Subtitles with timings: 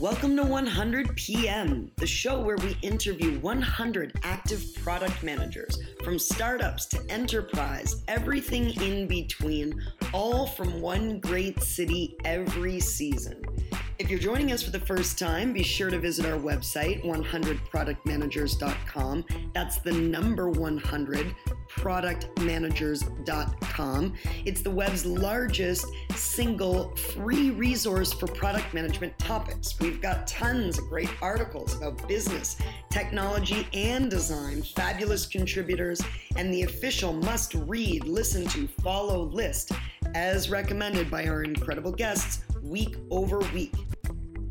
[0.00, 6.86] Welcome to 100 PM, the show where we interview 100 active product managers from startups
[6.86, 9.80] to enterprise, everything in between,
[10.12, 13.40] all from one great city every season.
[14.00, 19.24] If you're joining us for the first time, be sure to visit our website, 100productmanagers.com.
[19.54, 21.36] That's the number 100
[21.84, 24.14] productmanagers.com.
[24.46, 29.78] It's the web's largest single free resource for product management topics.
[29.78, 32.56] We've got tons of great articles about business,
[32.90, 36.00] technology, and design, fabulous contributors,
[36.36, 39.72] and the official must read, listen to, follow list
[40.14, 43.74] as recommended by our incredible guests week over week.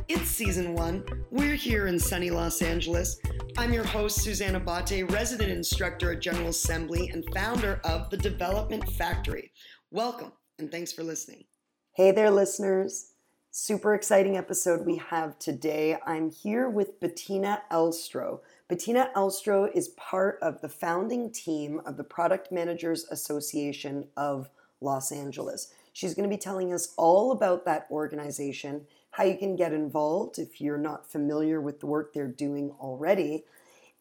[0.10, 1.06] It's season one.
[1.32, 3.20] We're here in sunny Los Angeles.
[3.58, 8.88] I'm your host, Susanna Bate, resident instructor at General Assembly and founder of The Development
[8.94, 9.52] Factory.
[9.92, 11.46] Welcome and thanks for listening.
[11.94, 13.12] Hey there, listeners.
[13.52, 15.98] Super exciting episode we have today.
[16.06, 18.42] I'm here with Bettina Elstro.
[18.68, 24.50] Bettina Elstro is part of the founding team of the Product Managers Association of
[24.82, 25.72] Los Angeles.
[25.94, 30.40] She's going to be telling us all about that organization how you can get involved
[30.40, 33.44] if you're not familiar with the work they're doing already,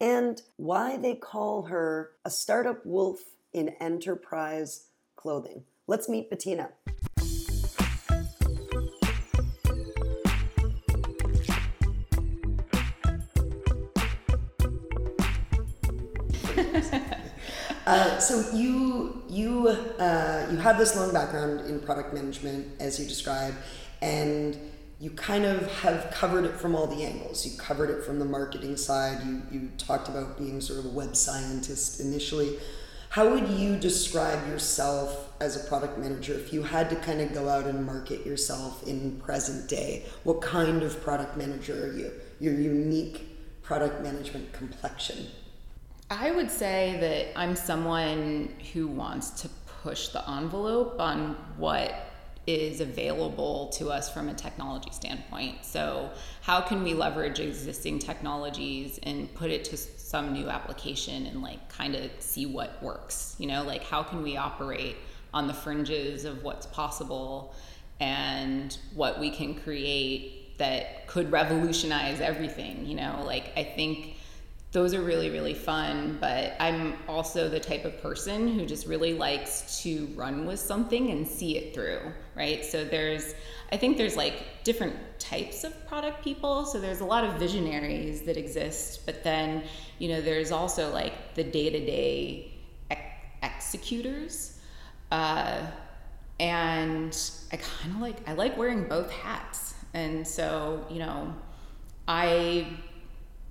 [0.00, 3.20] and why they call her a startup wolf
[3.52, 5.64] in enterprise clothing.
[5.86, 6.70] Let's meet Bettina.
[17.84, 23.05] Uh, so you you uh, you have this long background in product management, as you
[23.05, 23.56] described,
[24.00, 24.56] and
[25.03, 27.45] you kind of have covered it from all the angles.
[27.45, 29.19] You covered it from the marketing side.
[29.27, 32.56] You, you talked about being sort of a web scientist initially.
[33.08, 37.34] How would you describe yourself as a product manager if you had to kind of
[37.34, 40.05] go out and market yourself in present day?
[40.23, 42.12] What kind of product manager are you?
[42.39, 43.27] Your unique
[43.64, 45.27] product management complexion?
[46.13, 49.48] I would say that I'm someone who wants to
[49.83, 52.11] push the envelope on what
[52.47, 55.64] is available to us from a technology standpoint.
[55.64, 56.11] So,
[56.41, 61.69] how can we leverage existing technologies and put it to some new application and like
[61.69, 63.36] kind of see what works?
[63.39, 64.97] You know, like how can we operate
[65.33, 67.55] on the fringes of what's possible
[68.01, 72.86] and what we can create that could revolutionize everything?
[72.86, 74.17] You know, like I think
[74.73, 79.13] those are really really fun but i'm also the type of person who just really
[79.13, 82.01] likes to run with something and see it through
[82.35, 83.35] right so there's
[83.70, 88.23] i think there's like different types of product people so there's a lot of visionaries
[88.23, 89.63] that exist but then
[89.98, 92.53] you know there's also like the day-to-day
[93.43, 94.59] executors
[95.11, 95.61] uh,
[96.41, 101.35] and i kind of like i like wearing both hats and so you know
[102.09, 102.67] i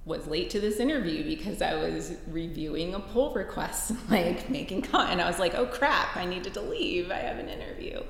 [0.05, 5.11] was late to this interview because I was reviewing a pull request, like making comment.
[5.11, 7.11] And I was like, oh crap, I needed to leave.
[7.11, 8.01] I have an interview.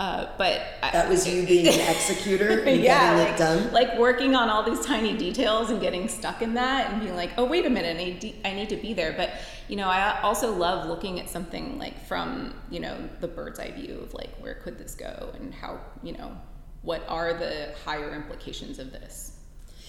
[0.00, 3.72] Uh, but that was you being an executor and yeah, getting like, it done.
[3.72, 7.30] Like working on all these tiny details and getting stuck in that and being like,
[7.38, 9.12] oh wait a minute, I need, I need to be there.
[9.16, 9.34] But
[9.68, 13.70] you know, I also love looking at something like from you know the bird's eye
[13.70, 16.36] view of like where could this go and how you know
[16.82, 19.34] what are the higher implications of this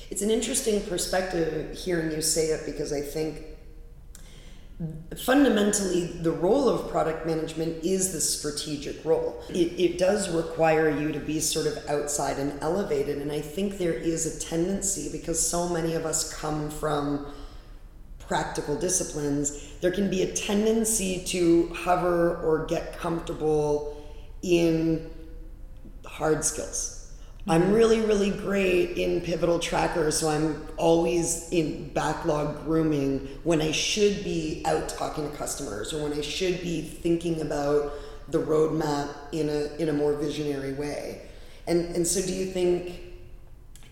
[0.09, 3.43] it's an interesting perspective hearing you say it because I think
[5.17, 9.41] fundamentally the role of product management is the strategic role.
[9.49, 13.77] It, it, does require you to be sort of outside and elevated and i think
[13.77, 17.27] there is a tendency because so many of us come from
[18.19, 24.03] practical disciplines there can be a tendency to hover or get comfortable
[24.41, 25.09] in
[26.05, 26.94] hard skills
[27.47, 33.71] I'm really, really great in Pivotal Tracker, so I'm always in backlog grooming when I
[33.71, 37.93] should be out talking to customers or when I should be thinking about
[38.29, 41.21] the roadmap in a in a more visionary way.
[41.67, 42.99] And and so do you think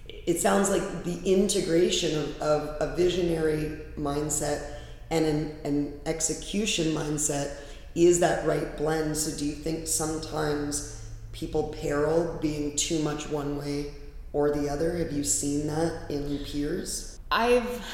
[0.07, 4.77] it sounds like the integration of, of a visionary mindset
[5.11, 7.55] and an, an execution mindset
[7.93, 9.15] is that right blend.
[9.15, 10.92] So do you think sometimes
[11.33, 13.91] people peril being too much one way
[14.31, 14.97] or the other?
[14.97, 17.19] Have you seen that in peers?
[17.29, 17.85] I've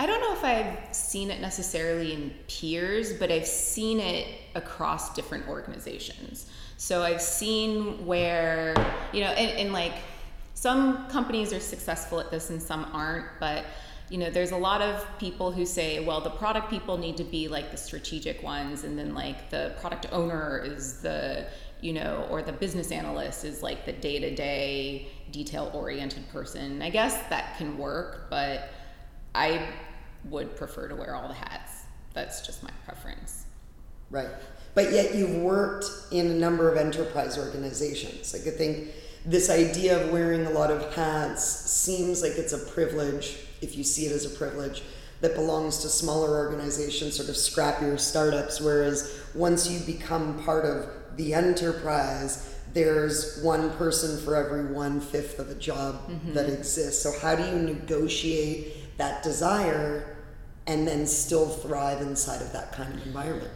[0.00, 5.12] I don't know if I've seen it necessarily in peers, but I've seen it across
[5.12, 6.48] different organizations.
[6.76, 8.74] So I've seen where,
[9.12, 9.94] you know, and, and like
[10.54, 13.64] some companies are successful at this and some aren't, but
[14.08, 17.24] you know, there's a lot of people who say, well, the product people need to
[17.24, 21.46] be like the strategic ones, and then like the product owner is the,
[21.80, 26.82] you know, or the business analyst is like the day to day, detail oriented person.
[26.82, 28.70] I guess that can work, but
[29.34, 29.68] I
[30.24, 31.84] would prefer to wear all the hats.
[32.14, 33.44] That's just my preference.
[34.10, 34.28] Right.
[34.74, 38.32] But yet you've worked in a number of enterprise organizations.
[38.32, 38.88] Like I think
[39.24, 43.84] this idea of wearing a lot of hats seems like it's a privilege, if you
[43.84, 44.82] see it as a privilege,
[45.20, 48.60] that belongs to smaller organizations, sort of scrappier startups.
[48.60, 50.88] Whereas once you become part of
[51.18, 56.32] the enterprise, there's one person for every one fifth of a job mm-hmm.
[56.32, 57.02] that exists.
[57.02, 60.16] So, how do you negotiate that desire
[60.66, 63.50] and then still thrive inside of that kind of environment?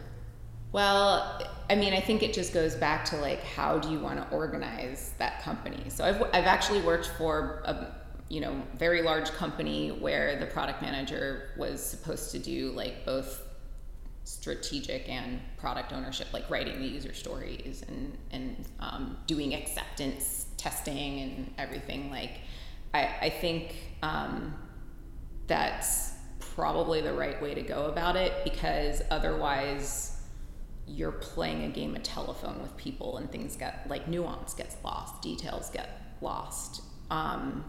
[0.73, 4.19] Well, I mean, I think it just goes back to like, how do you want
[4.19, 5.85] to organize that company?
[5.89, 7.95] So I've, I've actually worked for a,
[8.29, 13.43] you know, very large company where the product manager was supposed to do like both
[14.25, 21.21] strategic and product ownership, like writing the user stories and, and um, doing acceptance testing
[21.21, 22.11] and everything.
[22.11, 22.41] Like,
[22.95, 24.55] I, I think um,
[25.47, 30.21] that's probably the right way to go about it because otherwise
[30.87, 35.23] you're playing a game of telephone with people and things get like nuance gets lost
[35.23, 37.65] details get lost um,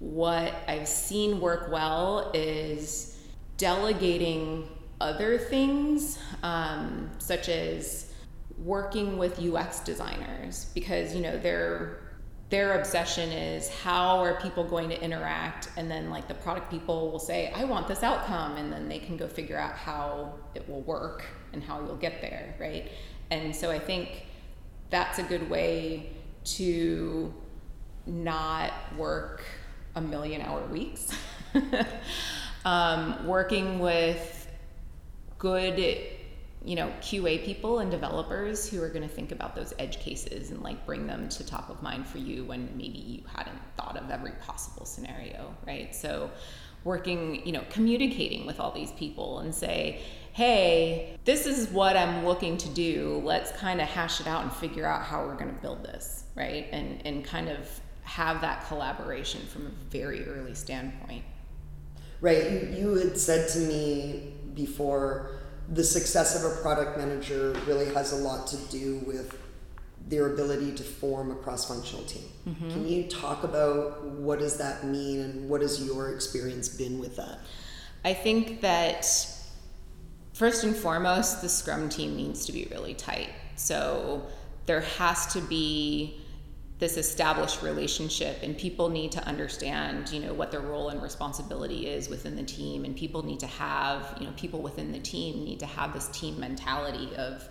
[0.00, 3.16] what i've seen work well is
[3.56, 4.68] delegating
[5.00, 8.12] other things um, such as
[8.58, 12.02] working with ux designers because you know they're
[12.50, 17.10] their obsession is how are people going to interact and then like the product people
[17.10, 20.68] will say i want this outcome and then they can go figure out how it
[20.68, 21.24] will work
[21.54, 22.90] and how you'll get there right?
[23.30, 24.26] And so i think
[24.90, 26.10] that's a good way
[26.44, 27.32] to
[28.06, 29.44] not work
[29.94, 31.12] a million hour weeks.
[32.64, 34.39] Um, working with
[35.40, 35.78] good
[36.62, 40.50] you know qa people and developers who are going to think about those edge cases
[40.50, 43.96] and like bring them to top of mind for you when maybe you hadn't thought
[43.96, 45.94] of every possible scenario right?
[45.96, 46.30] So
[46.84, 50.00] working you know communicating with all these people and say
[50.32, 53.20] hey this is what i'm looking to do.
[53.24, 56.24] Let's kind of hash it out and figure out how we're going to build this
[56.34, 56.66] right?
[56.72, 57.68] And and kind of
[58.02, 61.24] have that collaboration from a very early standpoint.
[62.20, 62.50] Right.
[62.50, 65.32] You, you had said to me before
[65.68, 69.38] the success of a product manager really has a lot to do with
[70.08, 72.24] their ability to form a cross-functional team.
[72.48, 72.70] Mm-hmm.
[72.70, 77.16] Can you talk about what does that mean and what has your experience been with
[77.16, 77.38] that?
[78.04, 79.06] I think that
[80.32, 83.28] first and foremost, the Scrum team needs to be really tight.
[83.56, 84.26] So
[84.66, 86.20] there has to be
[86.80, 91.86] this established relationship and people need to understand you know what their role and responsibility
[91.86, 92.84] is within the team.
[92.84, 96.08] And people need to have you know people within the team need to have this
[96.08, 97.46] team mentality of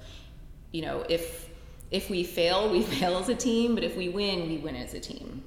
[0.71, 1.49] you know if
[1.91, 4.93] if we fail we fail as a team but if we win we win as
[4.93, 5.43] a team.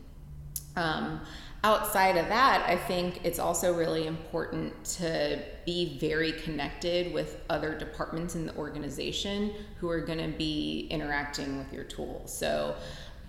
[0.74, 1.20] Um,
[1.64, 7.78] outside of that i think it's also really important to be very connected with other
[7.78, 12.74] departments in the organization who are going to be interacting with your tool so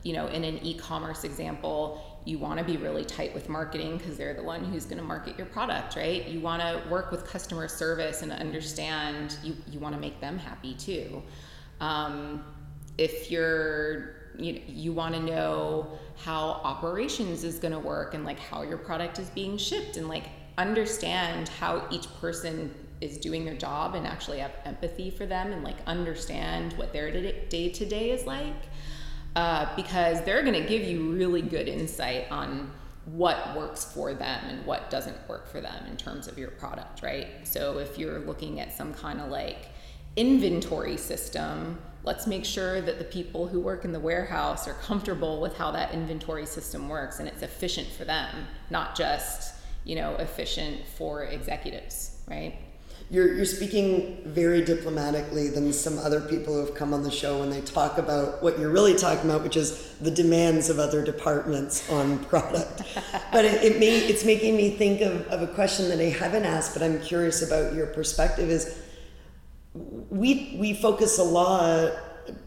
[0.03, 4.17] you know, in an e-commerce example, you want to be really tight with marketing because
[4.17, 6.25] they're the one who's going to market your product, right?
[6.27, 10.37] You want to work with customer service and understand you, you want to make them
[10.37, 11.21] happy too.
[11.79, 12.43] Um,
[12.97, 18.39] if you're you, you want to know how operations is going to work and like
[18.39, 20.23] how your product is being shipped and like
[20.57, 25.63] understand how each person is doing their job and actually have empathy for them and
[25.63, 28.55] like understand what their day to day is like
[29.35, 32.71] uh, because they're going to give you really good insight on
[33.05, 37.01] what works for them and what doesn't work for them in terms of your product,
[37.01, 37.27] right?
[37.43, 39.67] So if you're looking at some kind of like
[40.15, 45.41] inventory system, let's make sure that the people who work in the warehouse are comfortable
[45.41, 50.15] with how that inventory system works and it's efficient for them, not just, you know,
[50.15, 52.55] efficient for executives, right?
[53.13, 57.41] You're, you're speaking very diplomatically than some other people who have come on the show
[57.41, 61.05] when they talk about what you're really talking about, which is the demands of other
[61.05, 62.81] departments on product.
[63.31, 66.45] but it, it may, it's making me think of, of a question that I haven't
[66.45, 68.81] asked, but I'm curious about your perspective is
[69.75, 71.93] we, we focus a lot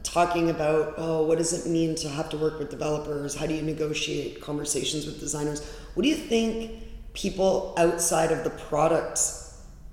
[0.02, 3.36] talking about, oh, what does it mean to have to work with developers?
[3.36, 5.64] How do you negotiate conversations with designers?
[5.94, 6.72] What do you think
[7.12, 9.45] people outside of the products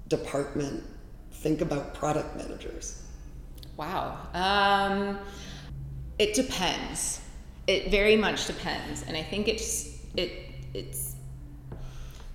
[0.07, 0.83] department
[1.31, 3.01] think about product managers?
[3.77, 4.17] Wow.
[4.33, 5.19] Um,
[6.19, 7.22] it depends.
[7.67, 10.31] It very much depends, and I think it's it
[10.74, 11.15] it's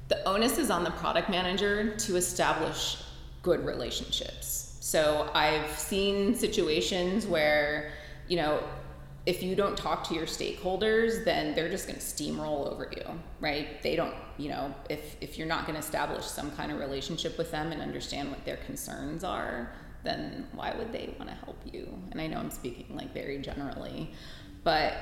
[0.08, 3.02] the onus is on the product manager to establish
[3.42, 4.78] good relationships.
[4.80, 7.92] So I've seen situations where
[8.28, 8.62] you know,
[9.28, 13.04] if you don't talk to your stakeholders, then they're just going to steamroll over you,
[13.40, 13.82] right?
[13.82, 17.36] They don't, you know, if if you're not going to establish some kind of relationship
[17.36, 19.70] with them and understand what their concerns are,
[20.02, 21.86] then why would they want to help you?
[22.10, 24.10] And I know I'm speaking like very generally,
[24.64, 24.94] but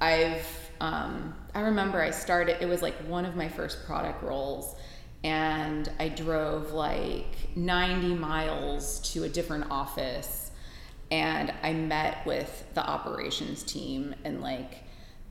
[0.00, 0.46] I've
[0.80, 2.56] um, I remember I started.
[2.62, 4.74] It was like one of my first product roles,
[5.22, 10.45] and I drove like 90 miles to a different office
[11.10, 14.84] and I met with the operations team and like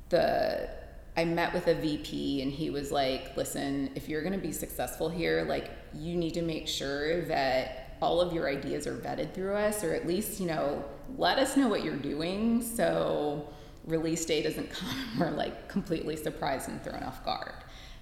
[0.10, 0.70] the
[1.18, 4.52] I met with a VP and he was like, "Listen, if you're going to be
[4.52, 9.34] successful here, like you need to make sure that all of your ideas are vetted
[9.34, 10.84] through us or at least, you know,
[11.18, 13.48] let us know what you're doing so
[13.86, 17.56] release day doesn't come we're like completely surprised and thrown off guard."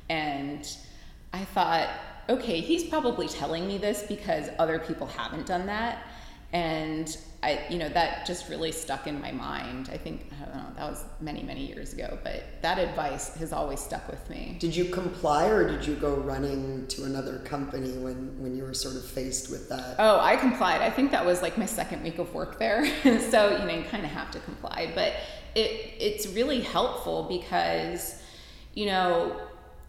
[0.09, 0.67] And
[1.33, 1.89] I thought,
[2.29, 6.07] "Okay, he's probably telling me this because other people haven't done that."
[6.51, 9.89] And I, you know, that just really stuck in my mind.
[9.91, 13.51] I think, I don't know, that was many, many years ago, but that advice has
[13.51, 14.55] always stuck with me.
[14.59, 18.73] Did you comply or did you go running to another company when, when you were
[18.73, 19.97] sort of faced with that?
[19.99, 20.81] Oh, I complied.
[20.81, 22.85] I think that was like my second week of work there.
[23.03, 25.11] so, you know, you kind of have to comply, but
[25.53, 28.21] it, it's really helpful because,
[28.73, 29.37] you know,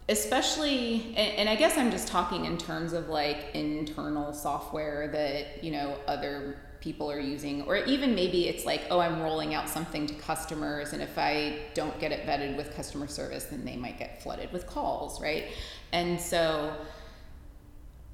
[0.09, 5.65] especially and, and, i guess i'm just talking in terms of like internal software that
[5.65, 9.69] you know other people are using or even maybe it's like oh i'm rolling out
[9.69, 13.77] something to customers and if i don't get it vetted with customer service then they
[13.77, 15.47] might get flooded with calls right?
[15.93, 16.77] And so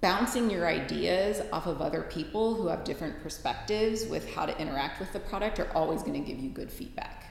[0.00, 4.98] bouncing your ideas off of other people who have different perspectives with how to interact
[4.98, 7.26] with the product are always going to give you good feedback.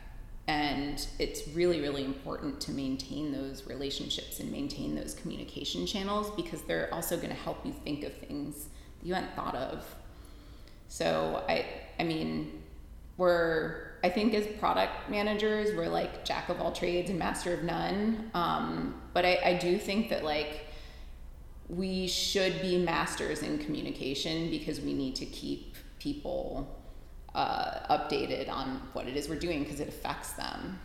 [0.47, 6.61] And it's really really important to maintain those relationships and maintain those communication channels because
[6.63, 8.69] they're also going to help you think of things
[9.01, 9.85] you hadn't thought of
[10.89, 11.65] so I
[11.97, 12.61] I mean
[13.17, 17.63] we're I think as product managers we're like jack of all trades and master of
[17.63, 18.29] none.
[18.33, 20.65] Um, but I, I do think that like
[21.69, 26.75] we should be masters in communication because we need to keep people
[27.35, 30.79] uh, updated on what it is we're doing because it affects them.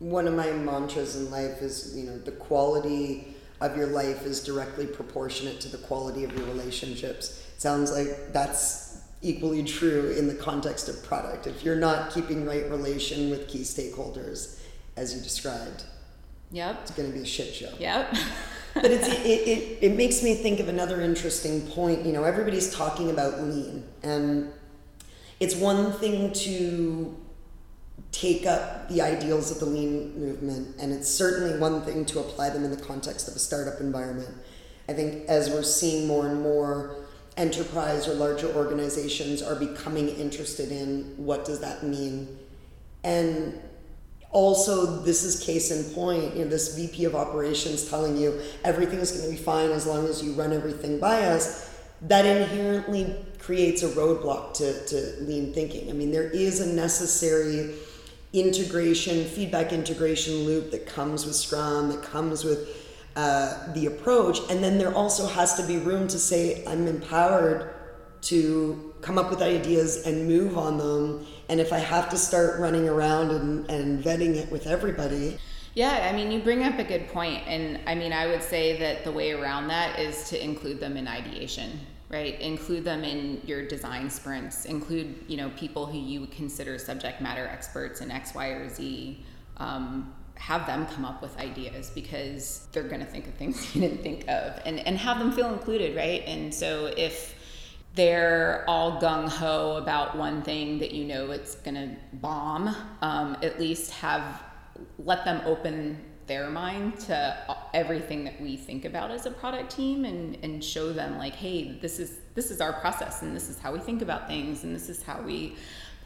[0.00, 4.42] One of my mantras in life is, you know, the quality of your life is
[4.42, 7.46] directly proportionate to the quality of your relationships.
[7.58, 8.89] Sounds like that's
[9.22, 11.46] equally true in the context of product.
[11.46, 14.58] If you're not keeping right relation with key stakeholders,
[14.96, 15.84] as you described,
[16.50, 17.72] yep, it's going to be a shit show.
[17.78, 18.14] Yep.
[18.74, 22.04] but it's, it, it, it makes me think of another interesting point.
[22.06, 24.52] You know, everybody's talking about lean, and
[25.38, 27.16] it's one thing to
[28.12, 32.50] take up the ideals of the lean movement, and it's certainly one thing to apply
[32.50, 34.34] them in the context of a startup environment.
[34.88, 36.96] I think as we're seeing more and more
[37.40, 42.38] enterprise or larger organizations are becoming interested in what does that mean?
[43.02, 43.58] And
[44.30, 49.10] also this is case in point you know this vp of operations telling you everything's
[49.10, 51.68] going to be fine as long as you run everything by us
[52.02, 55.90] that inherently creates a roadblock to, to lean thinking.
[55.90, 57.74] I mean there is a necessary
[58.32, 62.79] integration feedback integration loop that comes with scrum that comes with
[63.16, 64.38] uh, the approach.
[64.50, 67.74] And then there also has to be room to say, I'm empowered
[68.22, 71.26] to come up with ideas and move on them.
[71.48, 75.38] And if I have to start running around and, and vetting it with everybody.
[75.74, 77.42] Yeah, I mean, you bring up a good point.
[77.46, 80.96] And I mean, I would say that the way around that is to include them
[80.96, 86.20] in ideation right include them in your design sprints include you know people who you
[86.20, 89.24] would consider subject matter experts in x y or z
[89.56, 93.80] um, have them come up with ideas because they're going to think of things you
[93.82, 96.24] didn't think of and, and have them feel included, right?
[96.26, 97.34] And so if
[97.94, 103.36] they're all gung ho about one thing that you know it's going to bomb, um,
[103.42, 104.42] at least have
[104.98, 110.04] let them open their mind to everything that we think about as a product team
[110.04, 113.58] and, and show them like hey this is this is our process and this is
[113.58, 115.56] how we think about things and this is how we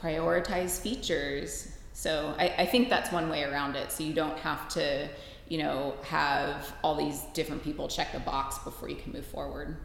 [0.03, 3.93] prioritize features so I, I think that's one way around it.
[3.93, 5.09] So you don't have to,
[5.49, 9.77] you know, have all these different people check the box before you can move forward.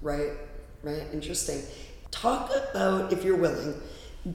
[0.00, 0.30] Right,
[0.82, 1.02] right.
[1.12, 1.62] Interesting.
[2.12, 3.74] Talk about, if you're willing,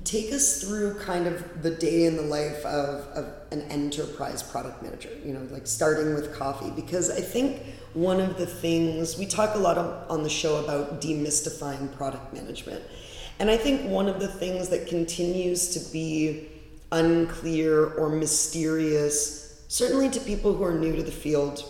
[0.04, 4.84] take us through kind of the day in the life of, of an enterprise product
[4.84, 6.70] manager, you know, like starting with coffee.
[6.76, 7.62] Because I think
[7.94, 12.84] one of the things we talk a lot on the show about demystifying product management.
[13.40, 16.50] And I think one of the things that continues to be
[16.96, 21.64] unclear or mysterious, certainly to people who are new to the field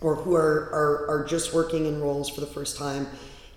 [0.00, 3.06] or who are, are, are just working in roles for the first time,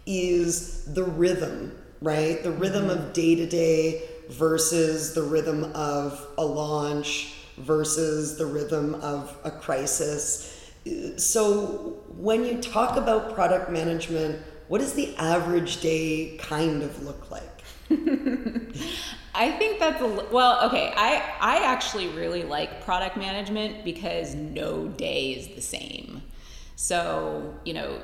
[0.06, 2.44] is the rhythm, right?
[2.44, 8.96] The rhythm of day to day versus the rhythm of a launch versus the rhythm
[8.96, 10.72] of a crisis.
[11.18, 17.30] So, when you talk about product management, what does the average day kind of look
[17.30, 17.62] like?
[19.34, 20.94] I think that's a well, okay.
[20.96, 26.22] I I actually really like product management because no day is the same.
[26.76, 28.02] So, you know,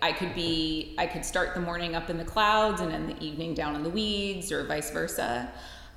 [0.00, 3.22] I could be I could start the morning up in the clouds and then the
[3.22, 5.52] evening down in the weeds or vice versa.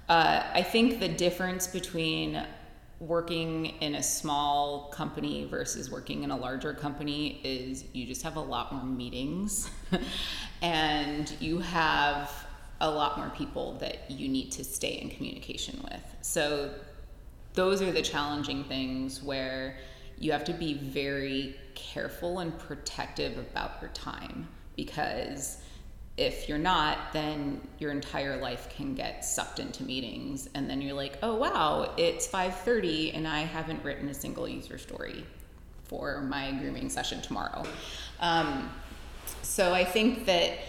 [0.08, 2.46] Uh, I think the difference between
[3.00, 8.38] working in a small company versus working in a larger company is you just have
[8.38, 9.70] a lot more meetings
[10.62, 12.45] and you have
[12.86, 16.16] a lot more people that you need to stay in communication with.
[16.22, 16.72] So
[17.54, 19.78] those are the challenging things where
[20.18, 25.58] you have to be very careful and protective about your time because
[26.18, 30.96] if you're not then your entire life can get sucked into meetings and then you're
[30.96, 35.26] like oh wow it's 5.30 and i haven't written a single user story
[35.84, 37.64] for my grooming session tomorrow
[38.22, 38.70] um,
[39.42, 40.60] so i think that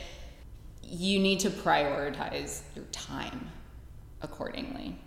[0.96, 3.50] you need to prioritize your time
[4.22, 4.98] accordingly.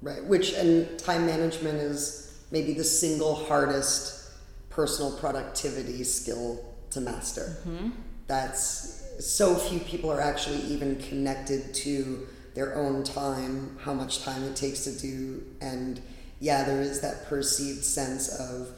[0.00, 4.30] Right, which and time management is maybe the single hardest
[4.70, 7.56] personal productivity skill to master.
[7.66, 7.90] Mm-hmm.
[8.26, 14.44] That's so few people are actually even connected to their own time, how much time
[14.44, 16.00] it takes to do, and
[16.40, 18.68] yeah, there is that perceived sense of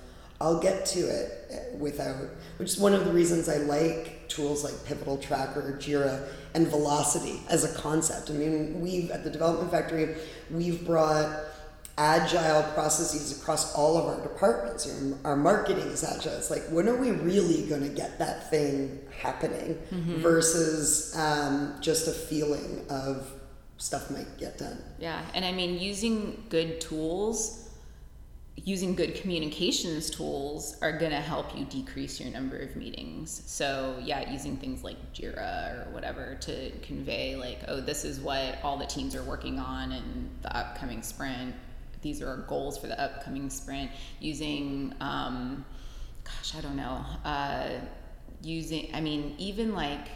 [0.40, 2.16] I'll get to it without,
[2.56, 7.40] which is one of the reasons I like tools like Pivotal Tracker Jira and velocity
[7.50, 8.30] as a concept.
[8.30, 10.16] I mean, we've at the Development Factory,
[10.50, 11.44] we've brought
[11.99, 14.90] agile processes across all of our departments.
[15.25, 16.32] Our marketing is agile.
[16.32, 20.23] It's like, when are we really going to get that thing happening mm-hmm.
[20.23, 23.30] versus um, just a feeling of
[23.76, 24.82] stuff might get done?
[24.99, 25.23] Yeah.
[25.35, 27.69] And I mean, using good tools
[28.64, 33.42] using good communications tools are going to help you decrease your number of meetings.
[33.46, 38.59] So, yeah, using things like Jira or whatever to convey, like, oh, this is what
[38.62, 41.55] all the teams are working on in the upcoming sprint.
[42.03, 43.90] These are our goals for the upcoming sprint.
[44.20, 45.64] Using, um,
[46.25, 47.70] gosh, I don't know, uh,
[48.42, 50.09] using, I mean, even like,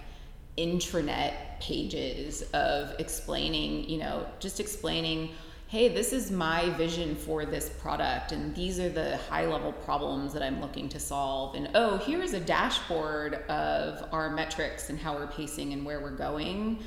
[0.57, 5.31] intranet pages of explaining, you know, just explaining
[5.75, 10.33] hey, this is my vision for this product, and these are the high level problems
[10.33, 11.57] that I'm looking to solve.
[11.57, 16.17] And oh, here's a dashboard of our metrics and how we're pacing and where we're
[16.17, 16.79] going.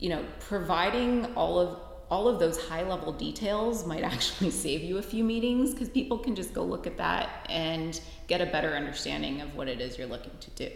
[0.00, 1.78] You know, providing all of
[2.10, 6.18] all of those high level details might actually save you a few meetings because people
[6.18, 9.96] can just go look at that and get a better understanding of what it is
[9.96, 10.72] you're looking to do.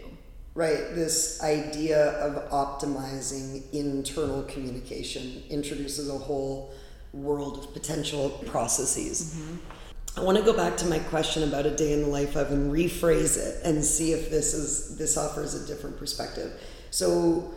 [0.55, 6.73] Right, this idea of optimizing internal communication introduces a whole
[7.13, 9.35] world of potential processes.
[9.35, 10.19] Mm-hmm.
[10.19, 12.51] I want to go back to my question about a day in the life of
[12.51, 16.59] and rephrase it and see if this is this offers a different perspective.
[16.91, 17.51] So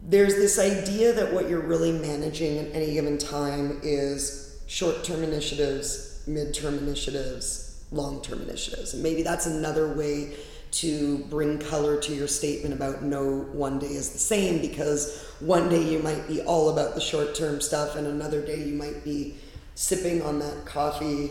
[0.00, 6.22] there's this idea that what you're really managing at any given time is short-term initiatives,
[6.28, 8.94] mid-term initiatives, long-term initiatives.
[8.94, 10.36] And maybe that's another way
[10.70, 15.68] to bring color to your statement about no one day is the same because one
[15.68, 19.04] day you might be all about the short term stuff and another day you might
[19.04, 19.34] be
[19.74, 21.30] sipping on that coffee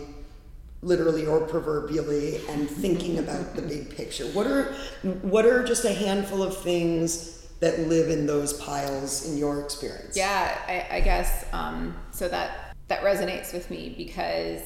[0.81, 4.25] literally or proverbially and thinking about the big picture.
[4.27, 4.73] What are
[5.21, 10.15] what are just a handful of things that live in those piles in your experience?
[10.15, 14.61] Yeah i, I guess um, so that that resonates with me because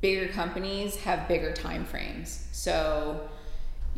[0.00, 2.46] bigger companies have bigger time frames.
[2.52, 3.28] So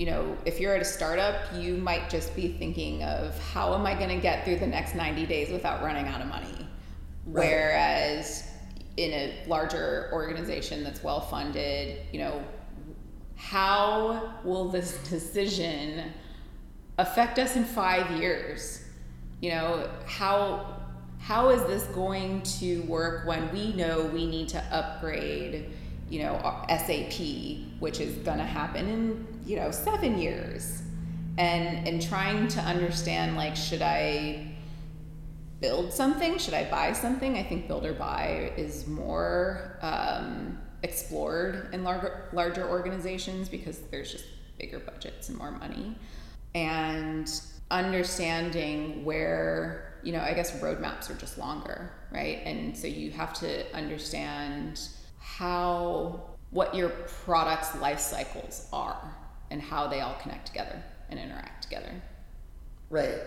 [0.01, 3.85] you know, if you're at a startup, you might just be thinking of how am
[3.85, 6.67] I going to get through the next 90 days without running out of money?
[7.27, 7.51] Right.
[7.51, 8.49] Whereas
[8.97, 12.43] in a larger organization that's well funded, you know,
[13.37, 16.13] how will this decision
[16.97, 18.83] affect us in five years?
[19.43, 20.79] You know, how
[21.19, 25.75] how is this going to work when we know we need to upgrade,
[26.09, 27.21] you know, SAP,
[27.81, 30.83] which is going to happen in you know seven years
[31.37, 34.47] and and trying to understand like should i
[35.61, 36.39] build something?
[36.39, 37.37] Should i buy something?
[37.37, 44.11] I think build or buy is more um, explored in larger larger organizations because there's
[44.11, 44.25] just
[44.59, 45.97] bigger budgets and more money.
[46.55, 47.31] And
[47.71, 52.41] understanding where you know i guess roadmaps are just longer right?
[52.45, 54.81] And so you have to understand
[55.21, 59.15] how what your product's life cycles are
[59.51, 61.93] and how they all connect together and interact together.
[62.89, 63.19] Right.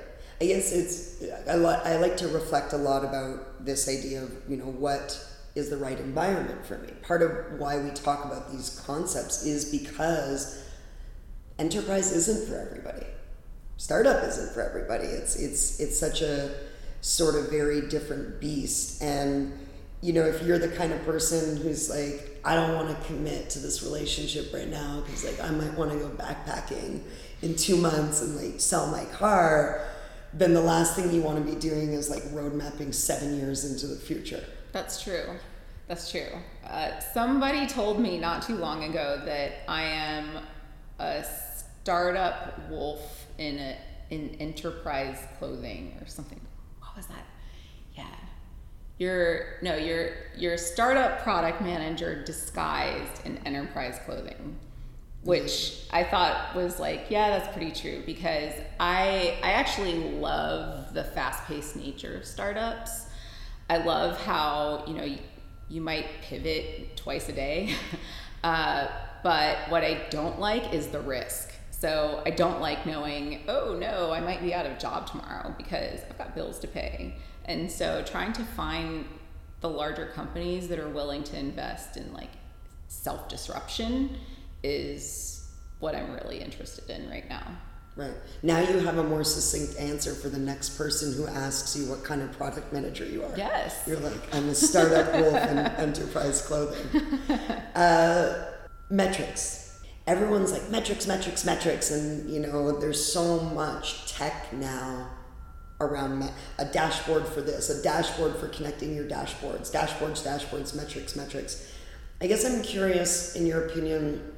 [0.42, 4.32] I guess it's I, li- I like to reflect a lot about this idea of
[4.48, 5.24] you know what
[5.56, 6.90] is the right environment for me.
[7.04, 10.64] Part of why we talk about these concepts is because
[11.60, 13.06] enterprise isn't for everybody.
[13.78, 15.06] Startup isn't for everybody.
[15.06, 16.52] It's it's it's such a
[17.02, 19.54] sort of very different beast and
[20.04, 23.50] you know, if you're the kind of person who's like, I don't want to commit
[23.52, 27.02] to this relationship right now because like I might want to go backpacking
[27.42, 29.86] in two months and like sell my car,
[30.34, 33.72] then the last thing you want to be doing is like road mapping seven years
[33.72, 34.44] into the future.
[34.72, 35.36] That's true.
[35.88, 36.30] That's true.
[36.66, 40.40] Uh, somebody told me not too long ago that I am
[41.00, 43.78] a startup wolf in a
[44.10, 46.40] in enterprise clothing or something.
[46.80, 47.26] What was that?
[49.04, 54.58] You're no, you're you're a startup product manager disguised in enterprise clothing
[55.24, 61.04] which I thought was like, yeah, that's pretty true because I I actually love the
[61.04, 63.08] fast-paced nature of startups.
[63.70, 65.20] I love how you know you,
[65.70, 67.76] you might pivot twice a day,
[68.44, 68.88] uh,
[69.22, 71.52] but what I don't like is the risk.
[71.72, 76.00] So I don't like knowing, oh no, I might be out of job tomorrow because
[76.10, 77.16] I've got bills to pay.
[77.46, 79.06] And so trying to find
[79.62, 82.32] the larger companies that are willing to invest in like
[82.88, 84.18] self disruption
[84.62, 87.46] is what I'm really interested in right now.
[87.96, 88.16] Right.
[88.42, 92.04] Now you have a more succinct answer for the next person who asks you what
[92.04, 93.38] kind of product manager you are.
[93.38, 93.84] Yes.
[93.86, 97.04] You're like, I'm a startup wolf in enterprise clothing.
[97.76, 98.46] Uh,
[98.90, 99.80] metrics.
[100.08, 101.92] Everyone's like, metrics, metrics, metrics.
[101.92, 105.10] And, you know, there's so much tech now
[105.86, 111.72] around a dashboard for this, a dashboard for connecting your dashboards, dashboards, dashboards, metrics, metrics.
[112.22, 114.34] I guess I'm curious, in your opinion,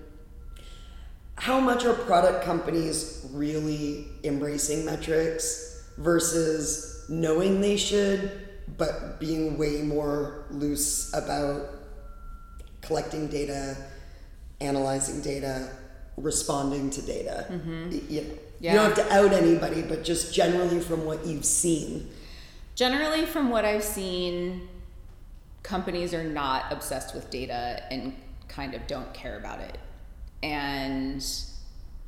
[1.37, 8.31] how much are product companies really embracing metrics versus knowing they should
[8.77, 11.69] but being way more loose about
[12.81, 13.77] collecting data
[14.61, 15.69] analyzing data
[16.17, 17.99] responding to data mm-hmm.
[18.09, 18.33] you, know,
[18.65, 18.73] yeah.
[18.73, 22.09] you don't have to out anybody but just generally from what you've seen
[22.75, 24.67] generally from what i've seen
[25.63, 28.15] companies are not obsessed with data and
[28.47, 29.77] kind of don't care about it
[30.43, 31.25] and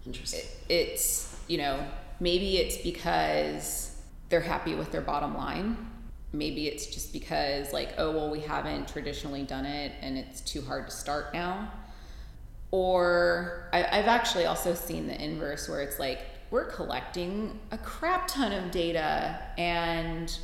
[0.07, 0.39] Interesting.
[0.39, 1.85] It, it's you know
[2.19, 3.95] maybe it's because
[4.29, 5.77] they're happy with their bottom line
[6.33, 10.61] maybe it's just because like oh well we haven't traditionally done it and it's too
[10.61, 11.71] hard to start now
[12.71, 18.27] or I, i've actually also seen the inverse where it's like we're collecting a crap
[18.27, 20.37] ton of data and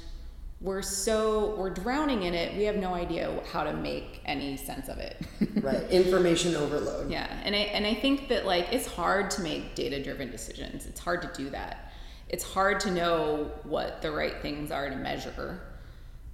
[0.62, 4.88] we're so we're drowning in it we have no idea how to make any sense
[4.88, 5.22] of it.
[5.62, 7.12] Right information overload.
[7.12, 10.86] Yeah and i and i think that like it's hard to make data driven decisions.
[10.86, 11.94] It's hard to do that.
[12.30, 15.62] It's hard to know what the right things are to measure.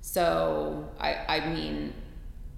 [0.01, 1.93] So i i mean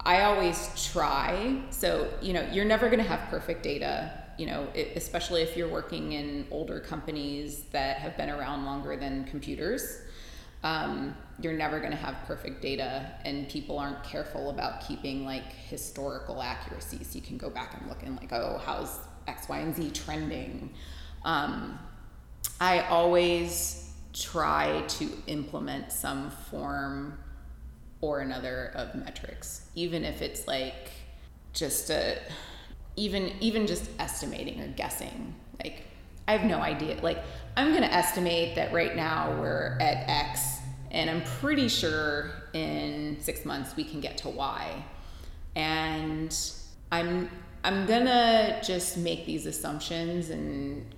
[0.00, 1.62] i always try.
[1.70, 5.56] So you know you're never going to have perfect data you know it, especially if
[5.56, 10.02] you're working in older companies that have been around longer than computers
[10.64, 15.52] um, you're never going to have perfect data and people aren't careful about keeping like
[15.52, 19.58] historical accuracy so you can go back and look and like oh how's x y
[19.58, 20.72] and z trending?
[21.24, 21.78] Um,
[22.60, 27.18] i always try to implement some form
[28.00, 30.90] or another of metrics even if it's like
[31.52, 32.18] just a
[32.96, 35.82] even even just estimating or guessing like
[36.28, 37.18] i have no idea like
[37.56, 43.16] i'm going to estimate that right now we're at x and I'm pretty sure in
[43.18, 44.84] six months we can get to Y.
[45.56, 46.38] And
[46.92, 47.30] I'm
[47.64, 50.94] I'm gonna just make these assumptions and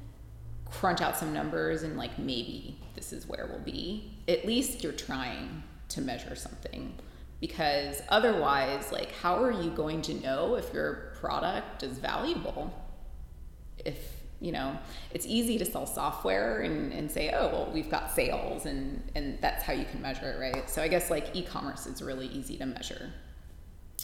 [0.70, 4.12] crunch out some numbers and like maybe this is where we'll be.
[4.26, 6.92] At least you're trying to measure something
[7.40, 12.72] because otherwise like how are you going to know if your product is valuable.
[13.78, 13.96] If
[14.40, 14.76] you know
[15.12, 19.38] it's easy to sell software and, and say oh well we've got sales and and
[19.40, 20.68] that's how you can measure it right?
[20.68, 23.10] So i guess like e-commerce is really easy to measure.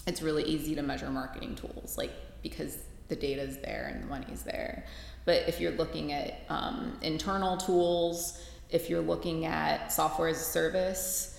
[0.07, 2.77] It's really easy to measure marketing tools like because
[3.09, 4.85] the data is there and the money's there.
[5.25, 10.45] But if you're looking at um, internal tools if you're looking at software as a
[10.45, 11.30] service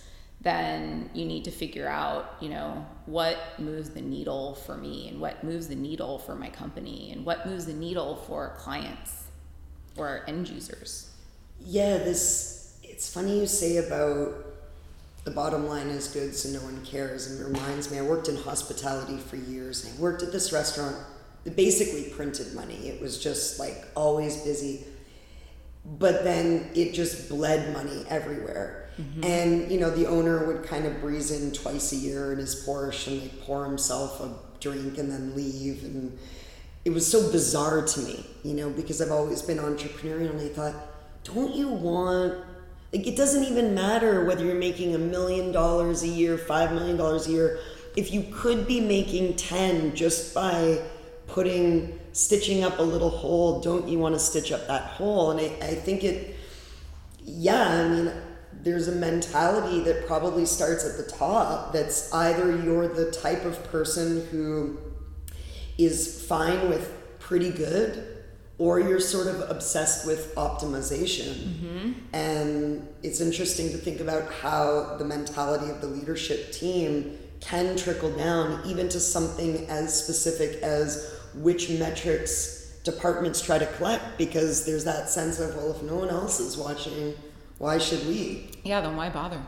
[0.42, 5.20] then you need to figure out, you know, what moves the needle for me and
[5.20, 9.24] what moves the needle for my company and what moves the needle for clients
[9.96, 11.10] or end users.
[11.60, 14.34] Yeah, this it's funny you say about
[15.24, 18.28] the bottom line is good so no one cares and it reminds me I worked
[18.28, 20.96] in hospitality for years and I worked at this restaurant
[21.44, 22.88] that basically printed money.
[22.88, 24.84] It was just like always busy.
[25.84, 28.81] but then it just bled money everywhere.
[29.00, 29.24] Mm-hmm.
[29.24, 32.66] And you know, the owner would kind of breeze in twice a year in his
[32.66, 36.18] Porsche and like pour himself a drink and then leave and
[36.84, 40.48] it was so bizarre to me, you know, because I've always been entrepreneurial and I
[40.48, 40.74] thought,
[41.24, 42.44] don't you want
[42.92, 46.96] like it doesn't even matter whether you're making a million dollars a year, five million
[46.96, 47.58] dollars a year.
[47.96, 50.82] If you could be making ten just by
[51.26, 55.30] putting stitching up a little hole, don't you want to stitch up that hole?
[55.30, 56.36] And I, I think it
[57.24, 58.12] yeah, I mean
[58.62, 63.62] there's a mentality that probably starts at the top that's either you're the type of
[63.70, 64.78] person who
[65.78, 68.24] is fine with pretty good
[68.58, 71.32] or you're sort of obsessed with optimization.
[71.32, 71.92] Mm-hmm.
[72.12, 78.16] And it's interesting to think about how the mentality of the leadership team can trickle
[78.16, 84.84] down even to something as specific as which metrics departments try to collect because there's
[84.84, 87.14] that sense of, well, if no one else is watching,
[87.62, 88.50] why should we?
[88.64, 89.40] Yeah, then why bother?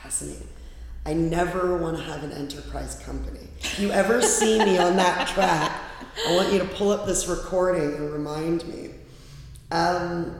[0.00, 0.46] Fascinating.
[1.04, 3.48] I never want to have an enterprise company.
[3.58, 5.72] If You ever see me on that track?
[6.28, 8.90] I want you to pull up this recording and remind me.
[9.72, 10.38] Um,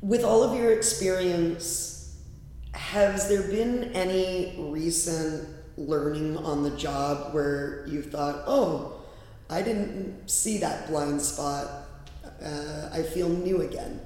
[0.00, 2.18] with all of your experience,
[2.72, 9.04] has there been any recent learning on the job where you thought, oh,
[9.48, 11.68] I didn't see that blind spot?
[12.44, 14.00] Uh, I feel new again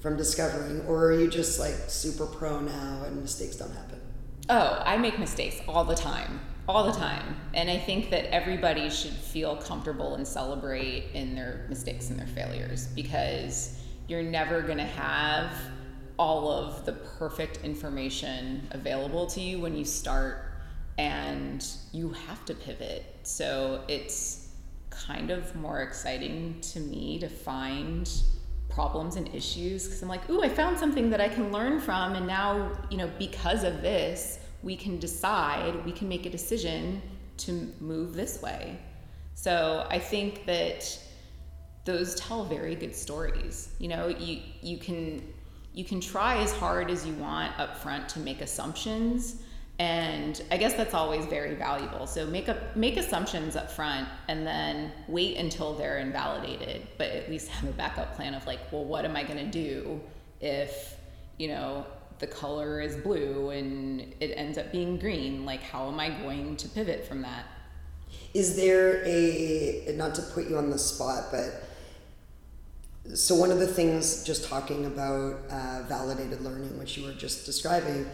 [0.00, 4.00] from discovering, or are you just like super pro now and mistakes don't happen?
[4.48, 7.34] Oh, I make mistakes all the time all the time.
[7.54, 12.26] And I think that everybody should feel comfortable and celebrate in their mistakes and their
[12.26, 15.50] failures because you're never going to have
[16.18, 20.44] all of the perfect information available to you when you start
[20.98, 23.16] and you have to pivot.
[23.22, 24.48] So it's
[24.90, 28.10] kind of more exciting to me to find
[28.78, 32.14] problems and issues because I'm like, ooh, I found something that I can learn from.
[32.14, 37.02] And now, you know, because of this, we can decide, we can make a decision
[37.38, 38.78] to move this way.
[39.34, 40.96] So I think that
[41.86, 43.70] those tell very good stories.
[43.80, 45.02] You know, you you can
[45.74, 49.42] you can try as hard as you want up front to make assumptions
[49.78, 52.06] and I guess that's always very valuable.
[52.06, 57.30] So make up make assumptions up front and then wait until they're invalidated, but at
[57.30, 60.00] least have a backup plan of like, well, what am I going to do
[60.40, 60.96] if,
[61.38, 61.86] you know,
[62.18, 66.56] the color is blue and it ends up being green like how am i going
[66.56, 67.44] to pivot from that
[68.34, 71.64] is there a not to put you on the spot but
[73.16, 77.46] so one of the things just talking about uh, validated learning which you were just
[77.46, 78.06] describing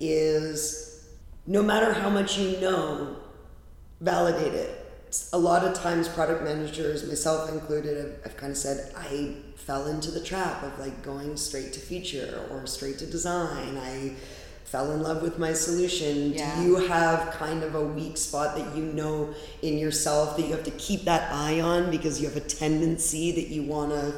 [0.00, 0.95] is
[1.46, 3.16] no matter how much you know
[4.00, 4.82] validate it
[5.32, 9.34] a lot of times product managers myself included have, have kind of said i
[9.66, 13.76] fell into the trap of like going straight to feature or straight to design.
[13.76, 14.12] I
[14.64, 16.34] fell in love with my solution.
[16.34, 16.54] Yeah.
[16.54, 20.52] Do you have kind of a weak spot that you know in yourself that you
[20.52, 24.14] have to keep that eye on because you have a tendency that you want to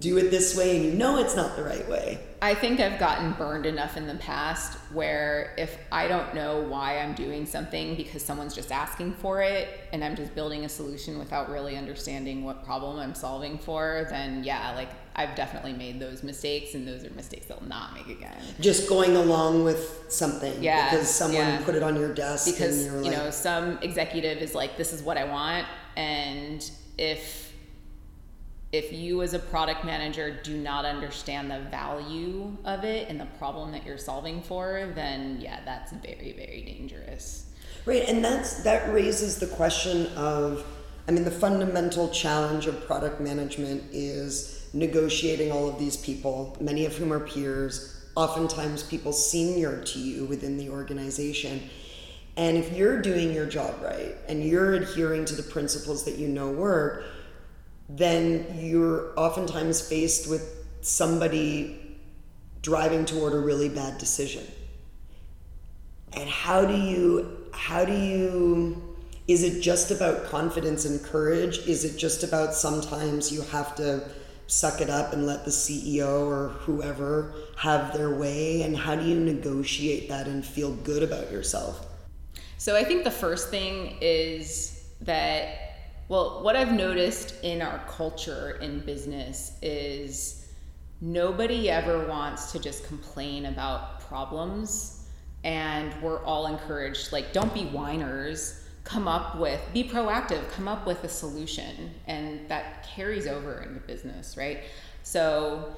[0.00, 2.18] do it this way and you know it's not the right way?
[2.42, 6.98] I think I've gotten burned enough in the past where if I don't know why
[6.98, 11.18] I'm doing something because someone's just asking for it and I'm just building a solution
[11.18, 16.22] without really understanding what problem I'm solving for, then yeah, like I've definitely made those
[16.22, 18.42] mistakes and those are mistakes I'll not make again.
[18.58, 21.62] Just going along with something yeah, because someone yeah.
[21.62, 23.12] put it on your desk because you like...
[23.12, 27.49] know some executive is like this is what I want and if
[28.72, 33.26] if you as a product manager do not understand the value of it and the
[33.38, 37.46] problem that you're solving for then yeah that's very very dangerous.
[37.86, 40.64] Right and that's that raises the question of
[41.08, 46.86] i mean the fundamental challenge of product management is negotiating all of these people many
[46.86, 51.62] of whom are peers oftentimes people senior to you within the organization.
[52.36, 56.28] And if you're doing your job right and you're adhering to the principles that you
[56.28, 57.04] know work
[57.96, 61.98] then you're oftentimes faced with somebody
[62.62, 64.44] driving toward a really bad decision.
[66.12, 68.96] And how do you, how do you,
[69.28, 71.58] is it just about confidence and courage?
[71.66, 74.08] Is it just about sometimes you have to
[74.46, 78.62] suck it up and let the CEO or whoever have their way?
[78.62, 81.86] And how do you negotiate that and feel good about yourself?
[82.58, 85.69] So I think the first thing is that
[86.10, 90.48] well, what I've noticed in our culture in business is
[91.00, 95.06] nobody ever wants to just complain about problems.
[95.44, 100.84] And we're all encouraged, like, don't be whiners, come up with, be proactive, come up
[100.84, 101.92] with a solution.
[102.08, 104.64] And that carries over into business, right?
[105.04, 105.76] So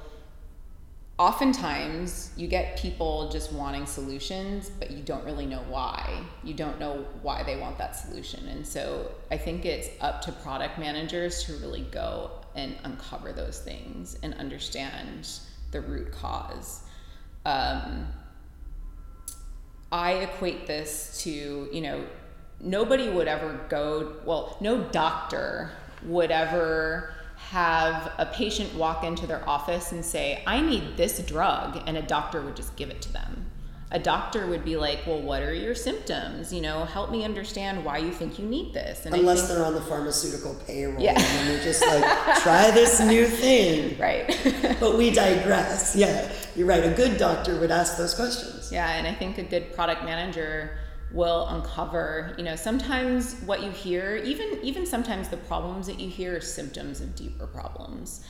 [1.19, 6.21] oftentimes you get people just wanting solutions, but you don't really know why.
[6.43, 8.49] You don't know why they want that solution.
[8.49, 13.61] And so I think it's up to product managers to really go and uncover those
[13.61, 15.29] things and understand
[15.71, 16.83] the root cause.
[17.45, 18.09] Um,
[19.91, 22.05] I equate this to, you know,
[22.61, 25.71] nobody would ever go, well, no doctor
[26.05, 27.15] would ever
[27.53, 32.03] have a patient walk into their office and say, I need this drug, and a
[32.03, 33.45] doctor would just give it to them.
[33.91, 36.51] A doctor would be like, Well, what are your symptoms?
[36.51, 39.05] You know, help me understand why you think you need this.
[39.05, 41.13] And Unless think, they're on the pharmaceutical payroll yeah.
[41.21, 42.03] and they're just like,
[42.41, 43.99] Try this new thing.
[44.01, 44.27] Right.
[44.81, 45.95] but we digress.
[45.95, 46.83] Yeah, you're right.
[46.83, 48.73] A good doctor would ask those questions.
[48.73, 50.79] Yeah, and I think a good product manager
[51.13, 56.09] will uncover you know sometimes what you hear even even sometimes the problems that you
[56.09, 58.25] hear are symptoms of deeper problems.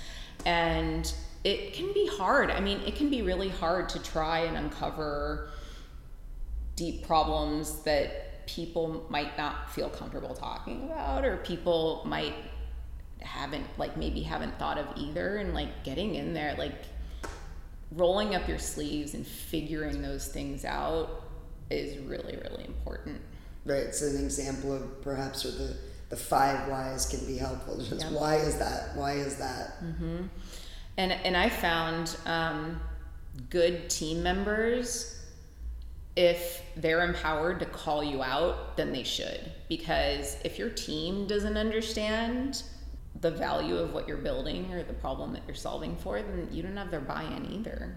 [0.45, 1.13] And
[1.45, 2.51] it can be hard.
[2.51, 5.51] I mean it can be really hard to try and uncover
[6.75, 12.35] deep problems that people might not feel comfortable talking about or people might
[13.21, 15.37] haven't like maybe haven't thought of either.
[15.37, 16.75] And like getting in there like
[17.93, 21.22] rolling up your sleeves and figuring those things out
[21.73, 23.21] is really, really important.
[23.65, 23.95] Right.
[23.95, 25.77] So an example of perhaps where the,
[26.11, 27.79] the five whys can be helpful.
[27.79, 28.97] Just why is that?
[28.97, 29.83] Why is that?
[29.83, 30.25] Mm-hmm.
[30.99, 32.81] And, and I found um,
[33.51, 35.19] good team members,
[36.17, 39.51] if they're empowered to call you out, then they should.
[39.69, 42.63] Because if your team doesn't understand
[43.21, 46.63] the value of what you're building or the problem that you're solving for, then you
[46.63, 47.97] don't have their buy in either.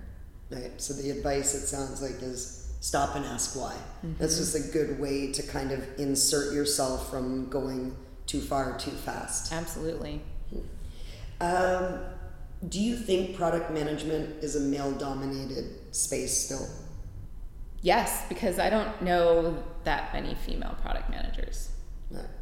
[0.50, 0.80] Right.
[0.80, 3.74] So the advice, it sounds like, is stop and ask why.
[3.74, 4.14] Mm-hmm.
[4.20, 8.92] That's just a good way to kind of insert yourself from going too far too
[8.92, 9.52] fast.
[9.52, 10.22] Absolutely.
[11.42, 12.00] Um,
[12.68, 16.68] do you think product management is a male dominated space still?
[17.82, 21.70] Yes, because I don't know that many female product managers.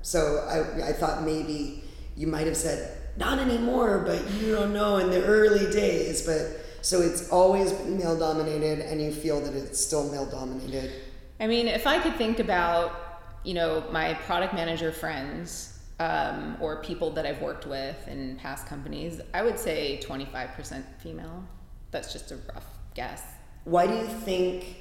[0.02, 1.84] So I, I thought maybe
[2.16, 6.26] you might have said, not anymore, but you don't know in the early days.
[6.26, 10.92] But so it's always been male dominated, and you feel that it's still male dominated.
[11.40, 16.82] I mean, if I could think about, you know, my product manager friends um, or
[16.84, 21.46] people that I've worked with in past companies, I would say 25% female.
[21.92, 22.66] That's just a rough
[22.96, 23.24] guess.
[23.64, 24.76] Why do you think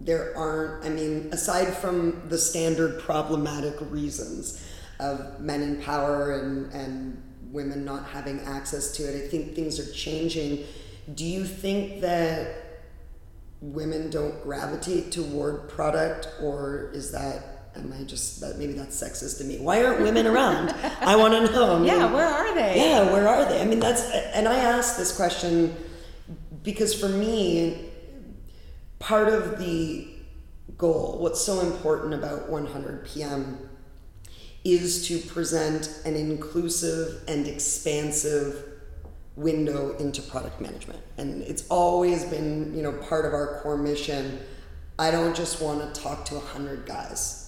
[0.00, 4.64] there aren't, I mean, aside from the standard problematic reasons
[5.00, 9.80] of men in power and, and women not having access to it, I think things
[9.80, 10.64] are changing
[11.14, 12.56] do you think that
[13.60, 19.38] women don't gravitate toward product, or is that am I just that maybe that's sexist
[19.38, 19.58] to me?
[19.58, 20.74] Why aren't women around?
[21.00, 21.76] I want to know.
[21.76, 22.76] I mean, yeah, where are they?
[22.76, 23.60] Yeah, where are they?
[23.60, 25.74] I mean, that's and I ask this question
[26.62, 27.88] because for me,
[28.98, 30.08] part of the
[30.76, 33.68] goal, what's so important about 100 PM
[34.64, 38.71] is to present an inclusive and expansive
[39.36, 41.00] window into product management.
[41.16, 44.38] And it's always been, you know, part of our core mission.
[44.98, 47.38] I don't just want to talk to a hundred guys.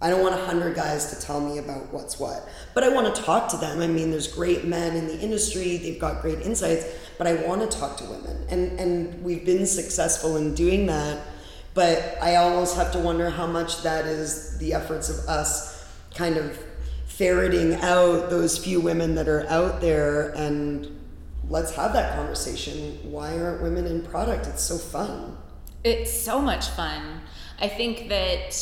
[0.00, 2.48] I don't want a hundred guys to tell me about what's what.
[2.74, 3.80] But I want to talk to them.
[3.80, 6.86] I mean, there's great men in the industry, they've got great insights,
[7.18, 8.44] but I want to talk to women.
[8.48, 11.20] And and we've been successful in doing that.
[11.74, 16.36] But I almost have to wonder how much that is the efforts of us kind
[16.36, 16.58] of
[17.06, 20.98] ferreting out those few women that are out there and
[21.52, 22.98] let's have that conversation.
[23.02, 24.46] Why aren't women in product?
[24.46, 25.36] It's so fun.
[25.84, 27.20] It's so much fun.
[27.60, 28.58] I think that,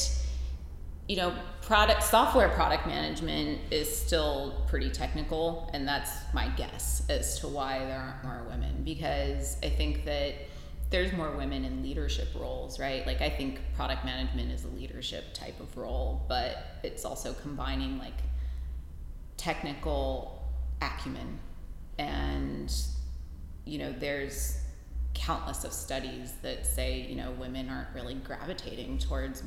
[1.09, 7.39] you know, product software product management is still pretty technical, and that's my guess as
[7.39, 8.83] to why there aren't more women.
[8.83, 10.35] Because I think that
[10.91, 13.07] there's more women in leadership roles, right?
[13.07, 17.99] Like I think product management is a leadership type of role, but it's also combining
[17.99, 18.19] like
[19.37, 20.43] technical
[20.83, 21.39] acumen
[22.01, 22.75] and
[23.67, 24.59] you know there's
[25.13, 29.43] countless of studies that say you know women aren't really gravitating towards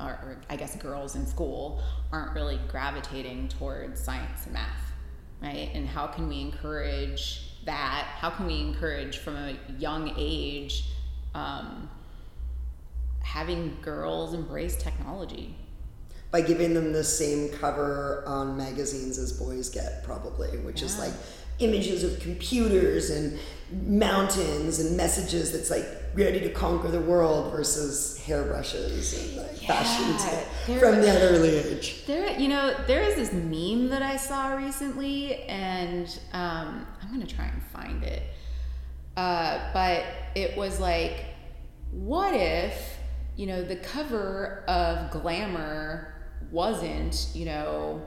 [0.00, 1.80] or, or, I guess girls in school
[2.10, 4.92] aren't really gravitating towards science and math,
[5.40, 5.70] right?
[5.72, 8.08] And how can we encourage that?
[8.18, 10.86] How can we encourage from a young age
[11.36, 11.88] um,
[13.20, 15.54] having girls embrace technology?
[16.32, 20.86] By giving them the same cover on magazines as boys get, probably, which yeah.
[20.86, 21.12] is like
[21.58, 23.38] images of computers and
[23.86, 29.82] mountains and messages that's like ready to conquer the world versus hairbrushes and like yeah,
[29.82, 32.04] fashion from that early age.
[32.06, 37.20] There, you know, there is this meme that I saw recently, and um, I'm I'm
[37.20, 38.24] gonna try and find it.
[39.16, 41.26] Uh, but it was like,
[41.92, 42.98] what if,
[43.36, 46.12] you know, the cover of Glamour
[46.50, 48.02] wasn't, you know,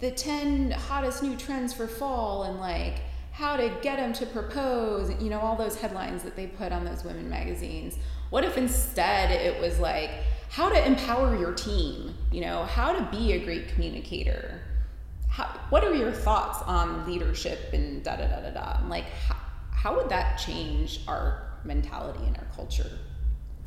[0.00, 3.00] the 10 hottest new trends for fall and like
[3.32, 6.84] how to get them to propose, you know, all those headlines that they put on
[6.84, 7.96] those women magazines.
[8.30, 10.10] What if instead it was like
[10.50, 14.60] how to empower your team, you know, how to be a great communicator?
[15.28, 18.78] How, what are your thoughts on leadership and da da da da da?
[18.80, 19.36] And like, how,
[19.70, 22.90] how would that change our mentality and our culture?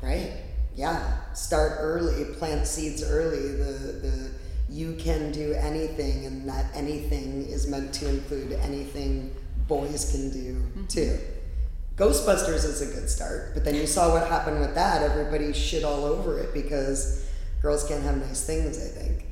[0.02, 0.34] Right.
[0.76, 1.34] Yeah.
[1.34, 3.48] Start early, plant seeds early.
[3.54, 4.32] The, the,
[4.74, 9.36] you can do anything, and that anything is meant to include anything
[9.68, 10.86] boys can do mm-hmm.
[10.88, 11.20] too.
[11.96, 15.04] Ghostbusters is a good start, but then you saw what happened with that.
[15.04, 17.24] Everybody shit all over it because
[17.62, 19.26] girls can't have nice things, I think.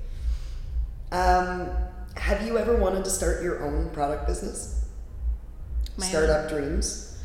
[1.12, 1.70] Um,
[2.16, 4.86] have you ever wanted to start your own product business?
[5.98, 6.60] My Startup own.
[6.60, 7.18] dreams?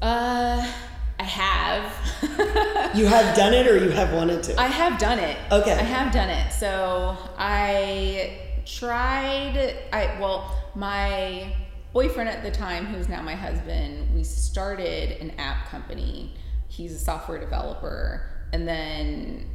[0.00, 0.72] Uh,
[1.20, 2.94] I have.
[2.96, 4.60] you have done it or you have wanted to?
[4.60, 5.36] I have done it.
[5.50, 5.72] Okay.
[5.72, 6.52] I have done it.
[6.52, 11.54] So I tried, I, well, my
[11.92, 16.34] boyfriend at the time, who's now my husband, we started an app company.
[16.68, 18.30] He's a software developer.
[18.52, 19.50] And then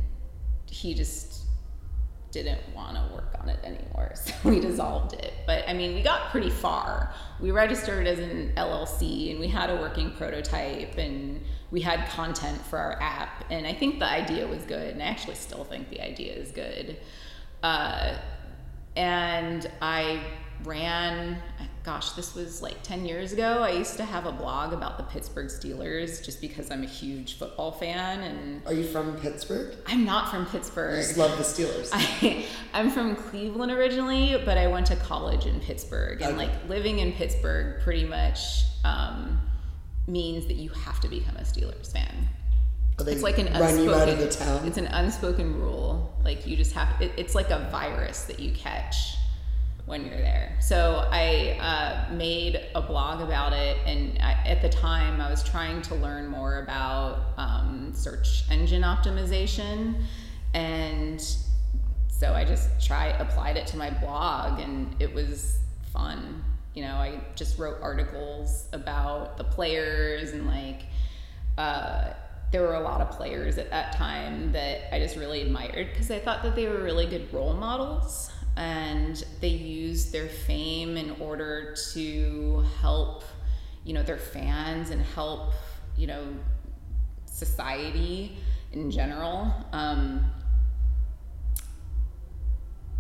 [0.70, 1.43] he just
[2.34, 4.12] didn't want to work on it anymore.
[4.24, 5.34] So we dissolved it.
[5.46, 7.14] But I mean, we got pretty far.
[7.40, 12.62] We registered as an LLC and we had a working prototype and we had content
[12.62, 13.46] for our app.
[13.50, 14.94] And I think the idea was good.
[14.94, 16.98] And I actually still think the idea is good.
[17.64, 18.18] Uh,
[18.96, 20.24] and I
[20.66, 21.42] ran
[21.84, 23.62] gosh, this was like 10 years ago.
[23.62, 27.38] I used to have a blog about the Pittsburgh Steelers just because I'm a huge
[27.38, 28.22] football fan.
[28.22, 29.76] And are you from Pittsburgh?
[29.86, 31.00] I'm not from Pittsburgh.
[31.00, 31.90] I just love the Steelers.
[31.94, 36.22] I, I'm from Cleveland originally, but I went to college in Pittsburgh.
[36.22, 36.48] And okay.
[36.48, 39.42] like living in Pittsburgh pretty much um,
[40.08, 42.30] means that you have to become a Steelers fan.
[43.00, 44.68] It's like an unspoken.
[44.68, 46.16] It's an unspoken rule.
[46.24, 47.02] Like you just have.
[47.02, 49.18] It, it's like a virus that you catch
[49.86, 50.56] when you're there.
[50.62, 55.44] So I uh, made a blog about it, and I, at the time I was
[55.44, 60.02] trying to learn more about um, search engine optimization,
[60.54, 61.22] and
[62.08, 65.60] so I just try applied it to my blog, and it was
[65.92, 66.44] fun.
[66.76, 70.84] You know, I just wrote articles about the players and like.
[71.58, 72.14] Uh,
[72.52, 76.12] there were a lot of players at that time that I just really admired because
[76.12, 81.12] I thought that they were really good role models and they use their fame in
[81.20, 83.24] order to help
[83.84, 85.54] you know their fans and help
[85.98, 86.24] you know
[87.26, 88.38] society
[88.72, 89.52] in general.
[89.72, 90.26] Um,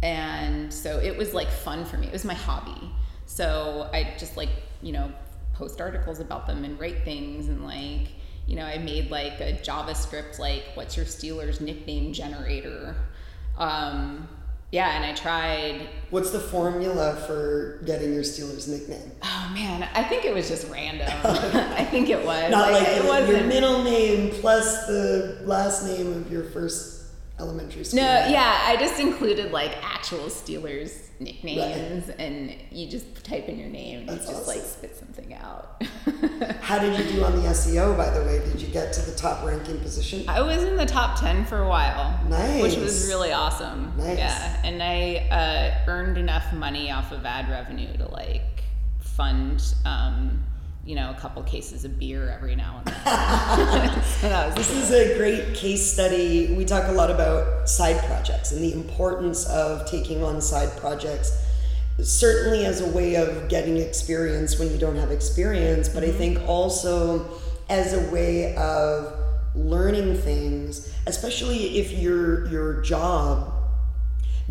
[0.01, 2.07] and so it was like fun for me.
[2.07, 2.91] It was my hobby.
[3.25, 4.49] So i just like
[4.81, 5.11] you know
[5.53, 8.09] post articles about them and write things and like
[8.47, 12.95] you know i made like a javascript like what's your steelers nickname generator?
[13.57, 14.27] Um,
[14.74, 15.88] yeah, and I tried.
[16.09, 19.11] What's the formula for getting your Steelers nickname?
[19.21, 21.07] Oh man, I think it was just random.
[21.24, 22.49] I think it was.
[22.49, 27.02] Not like, like it was your middle name plus the last name of your first
[27.43, 28.01] elementary school.
[28.01, 32.19] No, yeah, I just included like actual Steelers nicknames right.
[32.19, 34.59] and you just type in your name and That's you just awesome.
[34.59, 35.81] like spit something out.
[36.61, 38.39] How did you do on the SEO by the way?
[38.39, 40.27] Did you get to the top ranking position?
[40.27, 42.19] I was in the top 10 for a while.
[42.27, 42.61] Nice.
[42.61, 43.93] Which was really awesome.
[43.97, 44.17] Nice.
[44.17, 44.61] Yeah.
[44.63, 48.63] And I uh, earned enough money off of ad revenue to like
[48.99, 50.43] fund um,
[50.86, 54.03] you know, a couple cases of beer every now and then.
[54.03, 56.53] so this is a great case study.
[56.53, 61.41] We talk a lot about side projects and the importance of taking on side projects,
[62.01, 66.15] certainly as a way of getting experience when you don't have experience, but mm-hmm.
[66.15, 69.13] I think also as a way of
[69.55, 73.52] learning things, especially if your your job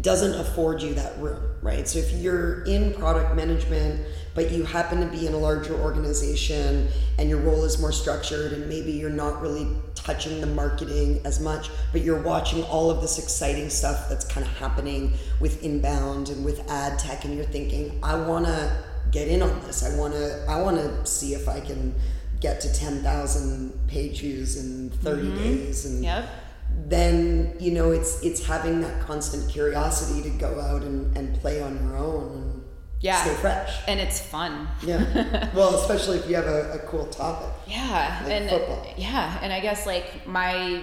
[0.01, 1.87] doesn't afford you that room, right?
[1.87, 4.01] So if you're in product management
[4.35, 6.89] but you happen to be in a larger organization
[7.19, 11.41] and your role is more structured and maybe you're not really touching the marketing as
[11.41, 16.29] much but you're watching all of this exciting stuff that's kind of happening with inbound
[16.29, 19.97] and with ad tech and you're thinking i want to get in on this i
[19.99, 21.95] want to i want to see if i can
[22.41, 25.37] get to 10,000 page views in 30 mm-hmm.
[25.37, 26.29] days and yep.
[26.87, 31.63] Then you know it's it's having that constant curiosity to go out and, and play
[31.63, 32.63] on your own
[33.03, 33.23] yeah.
[33.25, 33.81] stay fresh.
[33.87, 34.69] And it's fun.
[34.83, 35.51] Yeah.
[35.55, 37.53] well, especially if you have a, a cool topic.
[37.67, 38.21] Yeah.
[38.23, 38.87] Like and football.
[38.97, 40.83] yeah, and I guess like my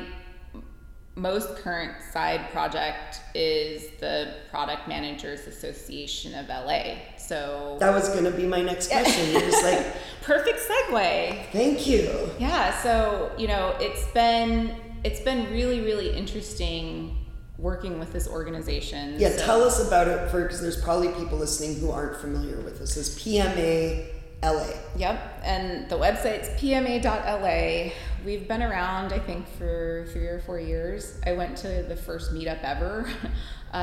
[1.16, 6.96] most current side project is the Product Managers Association of LA.
[7.18, 9.32] So that was going to be my next question.
[9.32, 9.86] You're just like
[10.22, 11.46] perfect segue.
[11.52, 12.30] Thank you.
[12.38, 12.78] Yeah.
[12.82, 17.16] So you know, it's been it's been really really interesting
[17.58, 19.16] working with this organization.
[19.18, 22.62] Yeah, so, tell us about it for because there's probably people listening who aren't familiar
[22.62, 22.96] with this.
[22.96, 24.08] Is PMA
[24.42, 24.68] LA.
[24.96, 27.92] Yep, and the website's pma.la.
[28.26, 31.20] We've been around, I think, for three or four years.
[31.26, 33.10] I went to the first meetup ever
[33.74, 33.76] uh,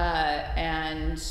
[0.56, 1.22] and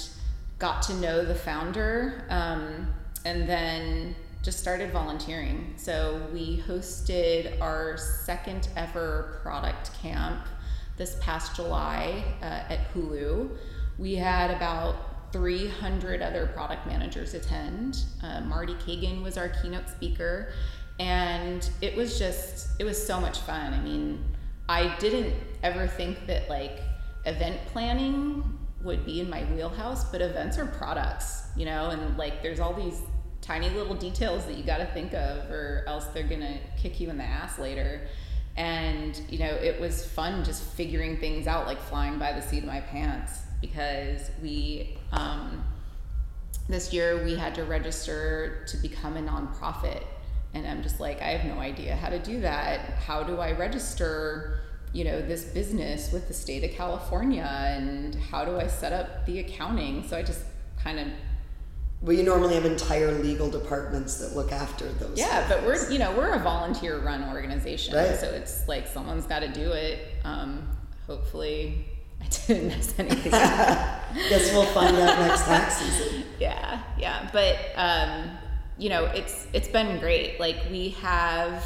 [0.59, 2.87] got to know the founder um,
[3.25, 4.15] and then
[4.45, 5.73] just started volunteering.
[5.75, 10.45] So we hosted our second ever product camp
[10.97, 13.49] this past July uh, at Hulu.
[13.97, 18.03] We had about 300 other product managers attend.
[18.21, 20.53] Uh, Marty Cagan was our keynote speaker,
[20.99, 23.73] and it was just, it was so much fun.
[23.73, 24.23] I mean,
[24.69, 25.33] I didn't
[25.63, 26.81] ever think that like
[27.25, 32.43] event planning would be in my wheelhouse, but events are products, you know, and like
[32.43, 33.01] there's all these
[33.45, 37.09] tiny little details that you got to think of, or else they're gonna kick you
[37.09, 38.01] in the ass later.
[38.57, 42.59] And you know it was fun just figuring things out like flying by the seat
[42.59, 45.63] of my pants because we um,
[46.69, 50.03] this year we had to register to become a nonprofit.
[50.53, 52.79] And i'm just like i have no idea how to do that.
[53.05, 54.61] How do i register
[54.93, 57.43] you know this business with the state of california?
[57.43, 60.07] And how do i set up the accounting?
[60.07, 60.45] So i just
[60.81, 61.07] kind of
[62.01, 65.17] well, you normally have entire legal departments that look after those.
[65.17, 68.15] Yeah, but we're you know we're a volunteer run organization, right.
[68.15, 69.99] so it's like someone's got to do it.
[70.23, 70.67] Um,
[71.07, 71.85] hopefully,
[72.21, 73.31] I didn't miss anything.
[73.31, 76.23] Guess we'll find out next tax season.
[76.39, 78.37] Yeah, yeah, but um,
[78.77, 80.39] you know it's it's been great.
[80.39, 81.63] Like we have.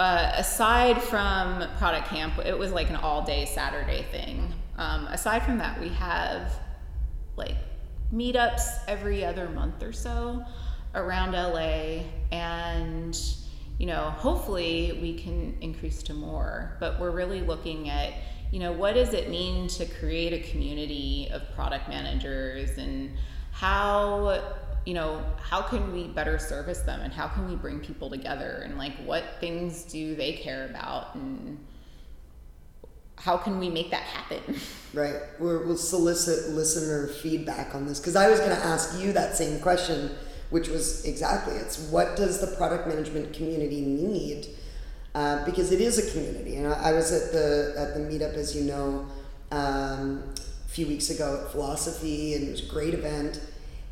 [0.00, 4.54] Uh, aside from product camp, it was like an all day Saturday thing.
[4.76, 6.52] Um, aside from that, we have
[7.34, 7.56] like
[8.12, 10.44] meetups every other month or so
[10.94, 13.20] around LA and
[13.78, 16.76] you know hopefully we can increase to more.
[16.80, 18.12] But we're really looking at
[18.50, 23.10] you know what does it mean to create a community of product managers and
[23.52, 24.54] how
[24.86, 28.62] you know how can we better service them and how can we bring people together
[28.64, 31.58] and like what things do they care about and
[33.20, 34.42] how can we make that happen?
[34.94, 35.16] Right.
[35.38, 39.36] we will solicit listener feedback on this because I was going to ask you that
[39.36, 40.10] same question,
[40.48, 44.46] which was exactly it's what does the product management community need?
[45.14, 48.34] Uh, because it is a community, and I, I, was at the at the meetup,
[48.34, 49.06] as you know,
[49.50, 50.22] um,
[50.64, 53.42] a few weeks ago at Philosophy, and it was a great event.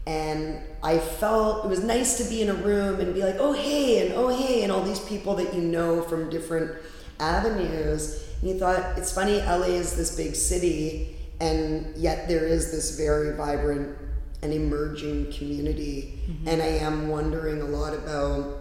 [0.07, 3.53] And I felt it was nice to be in a room and be like, oh
[3.53, 6.73] hey, and oh hey, and all these people that you know from different
[7.21, 12.71] avenues and you thought, it's funny, LA is this big city, and yet there is
[12.71, 13.99] this very vibrant
[14.41, 16.21] and emerging community.
[16.31, 16.49] Mm-hmm.
[16.49, 18.59] And I am wondering a lot about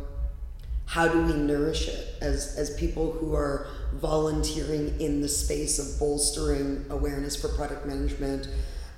[0.88, 6.00] how do we nourish it as, as people who are volunteering in the space of
[6.00, 8.48] bolstering awareness for product management,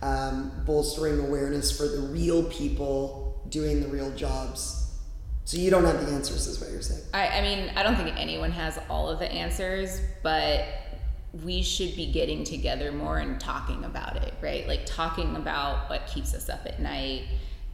[0.02, 4.77] um, bolstering awareness for the real people doing the real jobs
[5.48, 7.04] so you don't have the answers, is what you're saying.
[7.14, 10.66] I, I mean, I don't think anyone has all of the answers, but
[11.42, 14.68] we should be getting together more and talking about it, right?
[14.68, 17.28] Like talking about what keeps us up at night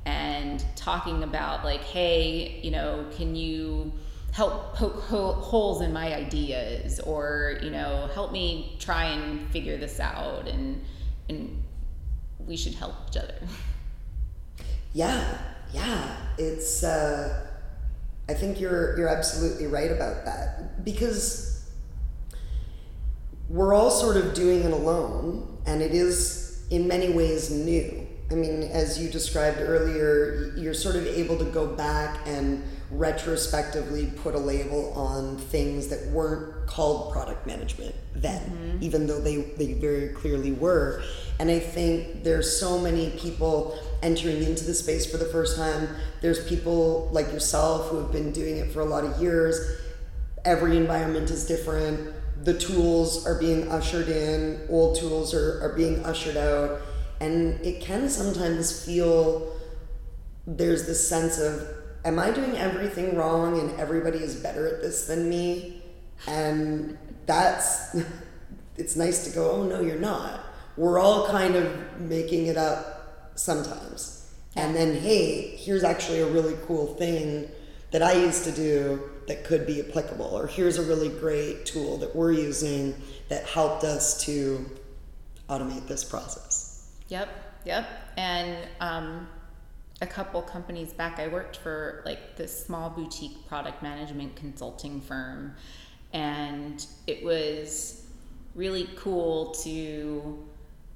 [0.06, 3.92] and talking about like, hey, you know, can you
[4.34, 10.00] help poke holes in my ideas or, you know, help me try and figure this
[10.00, 10.80] out and
[11.28, 11.64] and
[12.46, 13.34] we should help each other.
[14.96, 15.40] Yeah.
[15.74, 16.18] Yeah.
[16.38, 17.43] It's uh
[18.30, 21.70] I think you're you're absolutely right about that because
[23.50, 28.03] we're all sort of doing it alone, and it is in many ways new.
[28.32, 34.12] I mean, as you described earlier, you're sort of able to go back and retrospectively
[34.18, 38.78] put a label on things that weren't called product management then, mm-hmm.
[38.84, 41.02] even though they, they very clearly were.
[41.40, 45.90] And I think there's so many people entering into the space for the first time.
[46.22, 49.80] There's people like yourself who have been doing it for a lot of years.
[50.46, 52.14] Every environment is different.
[52.44, 56.82] The tools are being ushered in, old tools are, are being ushered out.
[57.24, 59.56] And it can sometimes feel
[60.46, 61.66] there's this sense of
[62.04, 65.82] am I doing everything wrong and everybody is better at this than me?
[66.28, 67.96] And that's,
[68.78, 70.42] it's nice to go, oh no, you're not.
[70.76, 74.34] We're all kind of making it up sometimes.
[74.58, 77.50] And then, hey, here's actually a really cool thing
[77.92, 81.98] that I used to do that could be applicable, or here's a really great tool
[82.00, 82.94] that we're using
[83.30, 84.70] that helped us to
[85.48, 86.53] automate this process.
[87.14, 87.30] Yep,
[87.64, 87.88] yep.
[88.18, 89.28] And um,
[90.02, 95.54] a couple companies back, I worked for like this small boutique product management consulting firm,
[96.12, 98.08] and it was
[98.56, 100.44] really cool to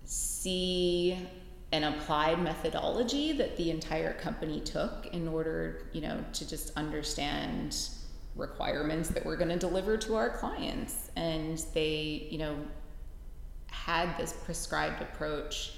[0.06, 1.20] see
[1.72, 7.78] an applied methodology that the entire company took in order, you know, to just understand
[8.36, 11.12] requirements that we're going to deliver to our clients.
[11.16, 12.58] And they, you know,
[13.68, 15.74] had this prescribed approach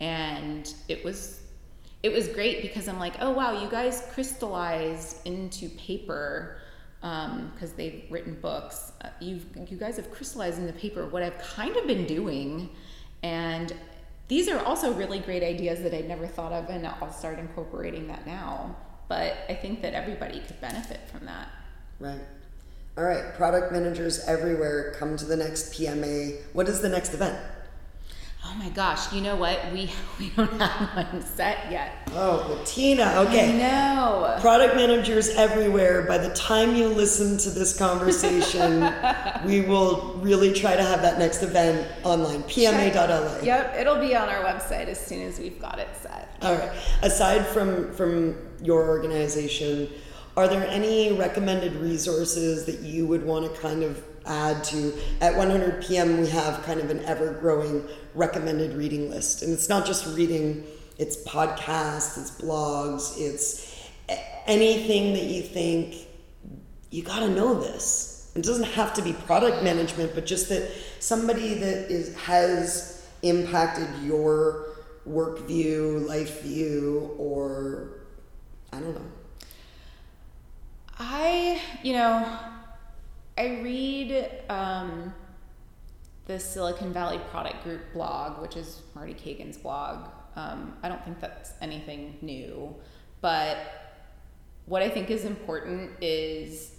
[0.00, 1.40] and it was
[2.02, 6.58] it was great because I'm like, oh wow, you guys crystallized into paper
[7.00, 8.92] because um, they've written books.
[9.02, 12.68] Uh, you've you guys have crystallized into paper what I've kind of been doing,
[13.22, 13.72] and
[14.28, 18.06] these are also really great ideas that I'd never thought of, and I'll start incorporating
[18.08, 18.76] that now.
[19.08, 21.48] But I think that everybody could benefit from that.
[22.00, 22.20] Right.
[22.96, 26.40] All right, product managers everywhere, come to the next PMA.
[26.52, 27.36] What is the next event?
[28.46, 29.58] Oh my gosh, you know what?
[29.72, 32.08] We we don't have one set yet.
[32.12, 33.56] Oh, Tina, okay.
[33.58, 34.36] No.
[34.40, 36.02] Product managers everywhere.
[36.02, 38.92] By the time you listen to this conversation,
[39.46, 42.42] we will really try to have that next event online.
[42.44, 43.40] PMA.la.
[43.42, 46.36] Yep, it'll be on our website as soon as we've got it set.
[46.42, 46.72] All right.
[47.02, 49.88] Aside from from your organization,
[50.36, 54.92] are there any recommended resources that you would want to kind of add to?
[55.20, 59.42] At 100 PM, we have kind of an ever growing recommended reading list.
[59.42, 60.64] And it's not just reading,
[60.98, 63.90] it's podcasts, it's blogs, it's
[64.46, 65.94] anything that you think
[66.90, 68.32] you got to know this.
[68.34, 70.70] It doesn't have to be product management, but just that
[71.00, 74.66] somebody that is has impacted your
[75.04, 78.00] work view, life view, or
[78.72, 79.10] I don't know.
[80.98, 82.38] I, you know,
[83.36, 85.12] I read um,
[86.26, 90.08] the Silicon Valley Product Group blog, which is Marty Cagan's blog.
[90.36, 92.74] Um, I don't think that's anything new,
[93.20, 93.58] but
[94.66, 96.72] what I think is important is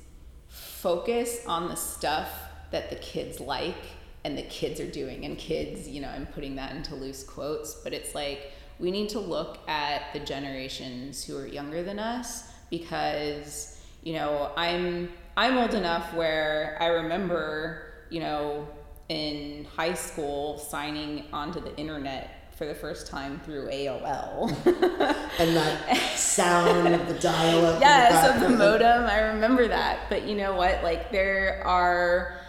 [0.47, 2.31] focus on the stuff
[2.71, 3.75] that the kids like
[4.23, 5.25] and the kids are doing.
[5.25, 9.09] And kids, you know, I'm putting that into loose quotes, but it's like we need
[9.09, 13.75] to look at the generations who are younger than us because
[14.05, 18.67] you know, I'm I'm old enough where I remember, you know,
[19.09, 24.49] in high school signing onto the internet for the first time through AOL.
[25.39, 27.81] and that sound of the dial up.
[27.81, 29.03] Yes, of the modem.
[29.03, 30.09] I remember that.
[30.09, 30.81] But you know what?
[30.81, 32.39] Like there are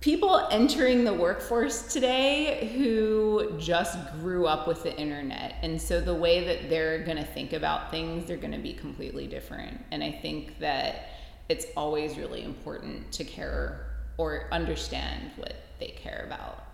[0.00, 5.54] people entering the workforce today who just grew up with the internet.
[5.62, 8.72] And so the way that they're going to think about things, they're going to be
[8.72, 9.80] completely different.
[9.92, 11.10] And I think that
[11.48, 13.86] it's always really important to care
[14.16, 16.64] or understand what they care about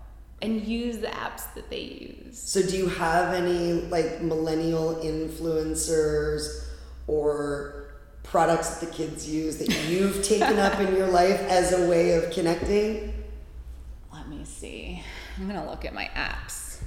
[0.42, 2.38] and use the apps that they use.
[2.38, 6.66] So do you have any like millennial influencers
[7.06, 11.88] or products that the kids use that you've taken up in your life as a
[11.88, 13.14] way of connecting?
[14.12, 15.02] Let me see.
[15.36, 16.82] I'm gonna look at my apps.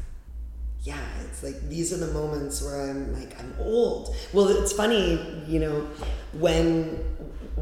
[0.82, 4.14] Yeah, it's like these are the moments where I'm like, I'm old.
[4.34, 5.88] Well, it's funny, you know,
[6.34, 7.00] when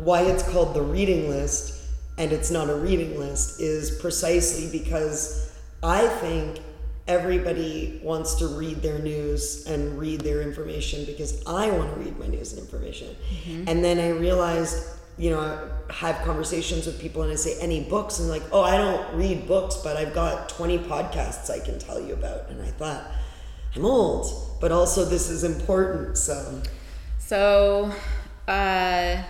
[0.03, 1.81] why it's called the reading list
[2.17, 6.59] and it's not a reading list is precisely because I think
[7.07, 12.17] everybody wants to read their news and read their information because I want to read
[12.19, 13.15] my news and information.
[13.45, 13.63] Mm-hmm.
[13.67, 17.83] And then I realized you know, I have conversations with people and I say, any
[17.83, 18.19] books?
[18.19, 21.99] And like, oh, I don't read books, but I've got 20 podcasts I can tell
[21.99, 22.49] you about.
[22.49, 23.05] And I thought,
[23.75, 26.17] I'm old, but also this is important.
[26.17, 26.61] So,
[27.19, 27.93] so,
[28.47, 29.21] uh,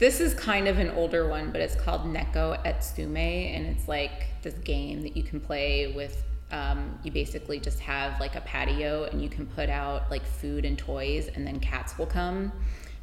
[0.00, 4.28] this is kind of an older one, but it's called Neko Atsume, and it's like
[4.42, 6.24] this game that you can play with.
[6.50, 10.64] Um, you basically just have like a patio, and you can put out like food
[10.64, 12.50] and toys, and then cats will come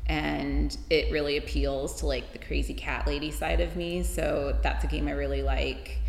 [0.08, 4.84] and it really appeals to like the crazy cat lady side of me so that's
[4.84, 6.00] a game i really like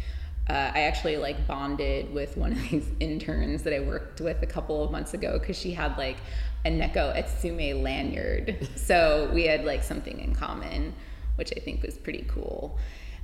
[0.49, 4.47] uh, i actually like bonded with one of these interns that i worked with a
[4.47, 6.19] couple of months ago because she had like
[6.65, 8.69] a neko atsume lanyard.
[8.77, 10.95] So we had like something in common
[11.39, 12.77] which i think was pretty cool.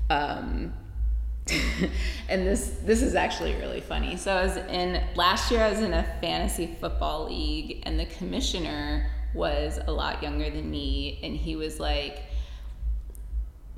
[0.08, 0.72] Um,
[2.28, 4.16] and this this is actually really funny.
[4.16, 8.06] So i was in last year i was in a fantasy football league and the
[8.06, 12.22] commissioner was a lot younger than me, and he was like,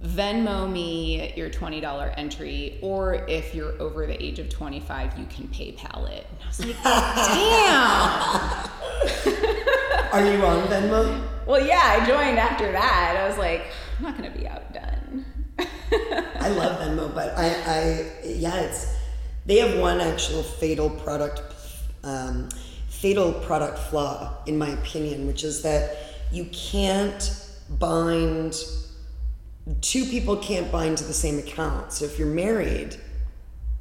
[0.06, 5.48] Venmo me your $20 entry, or if you're over the age of 25, you can
[5.48, 6.26] PayPal it.
[6.30, 6.92] And I was like, damn.
[10.12, 11.20] Are you on Venmo?
[11.46, 13.16] well, yeah, I joined after that.
[13.18, 13.66] I was like,
[13.98, 15.24] I'm not gonna be outdone.
[15.58, 18.94] I love Venmo, but I, I, yeah, it's
[19.46, 21.40] they have one actual fatal product,
[22.02, 22.48] um,
[22.88, 25.96] fatal product flaw, in my opinion, which is that
[26.32, 27.48] you can't
[27.78, 28.60] bind
[29.80, 31.92] two people can't bind to the same account.
[31.92, 32.96] So if you're married,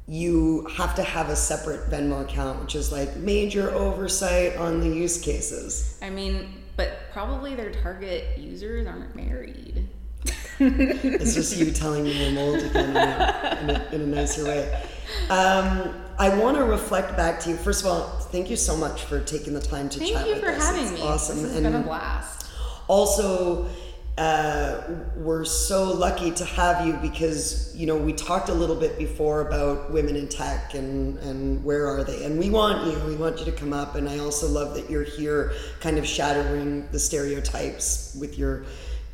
[0.08, 4.88] you have to have a separate Venmo account, which is like major oversight on the
[4.88, 5.98] use cases.
[6.02, 9.88] I mean, but probably their target users aren't married.
[10.58, 14.44] it's just you telling me I'm old again in a, in a, in a nicer
[14.44, 14.82] way.
[15.28, 17.56] Um, I want to reflect back to you.
[17.56, 20.36] First of all, thank you so much for taking the time to thank chat with
[20.36, 20.40] us.
[20.40, 21.02] Thank you for having it's me.
[21.02, 21.36] Awesome.
[21.36, 22.48] This has and been a blast.
[22.88, 23.68] Also,
[24.18, 24.80] uh,
[25.16, 29.46] we're so lucky to have you because you know we talked a little bit before
[29.46, 32.24] about women in tech and and where are they?
[32.24, 32.98] And we want you.
[33.06, 33.94] We want you to come up.
[33.94, 38.64] And I also love that you're here kind of shattering the stereotypes with your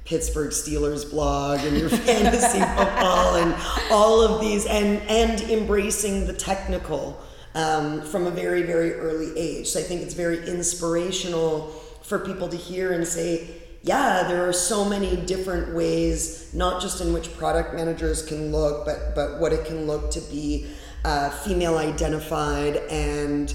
[0.04, 3.56] Pittsburgh Steelers blog and your fantasy football and
[3.90, 7.20] all of these and and embracing the technical
[7.56, 9.66] um, from a very very early age.
[9.66, 11.72] So I think it's very inspirational
[12.02, 17.00] for people to hear and say yeah, there are so many different ways, not just
[17.00, 20.68] in which product managers can look, but but what it can look to be
[21.04, 23.54] uh, female identified and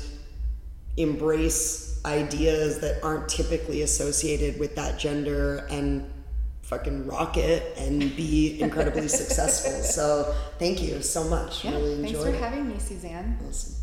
[0.98, 6.10] embrace ideas that aren't typically associated with that gender and
[6.62, 9.72] fucking rock it and be incredibly successful.
[9.82, 11.64] So thank you so much.
[11.64, 12.36] Yeah, really thanks for it.
[12.36, 13.40] having me, Suzanne.
[13.48, 13.76] Awesome.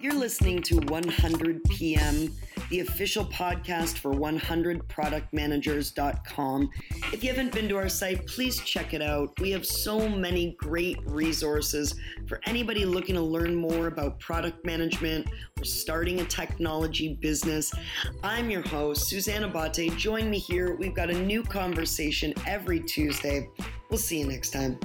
[0.00, 2.32] You're listening to 100 PM
[2.70, 6.70] the official podcast for 100productmanagers.com.
[7.12, 9.38] If you haven't been to our site, please check it out.
[9.40, 11.94] We have so many great resources
[12.28, 15.26] for anybody looking to learn more about product management
[15.58, 17.72] or starting a technology business.
[18.22, 19.96] I'm your host, Suzanne Abate.
[19.96, 20.76] Join me here.
[20.76, 23.48] We've got a new conversation every Tuesday.
[23.90, 24.78] We'll see you next time.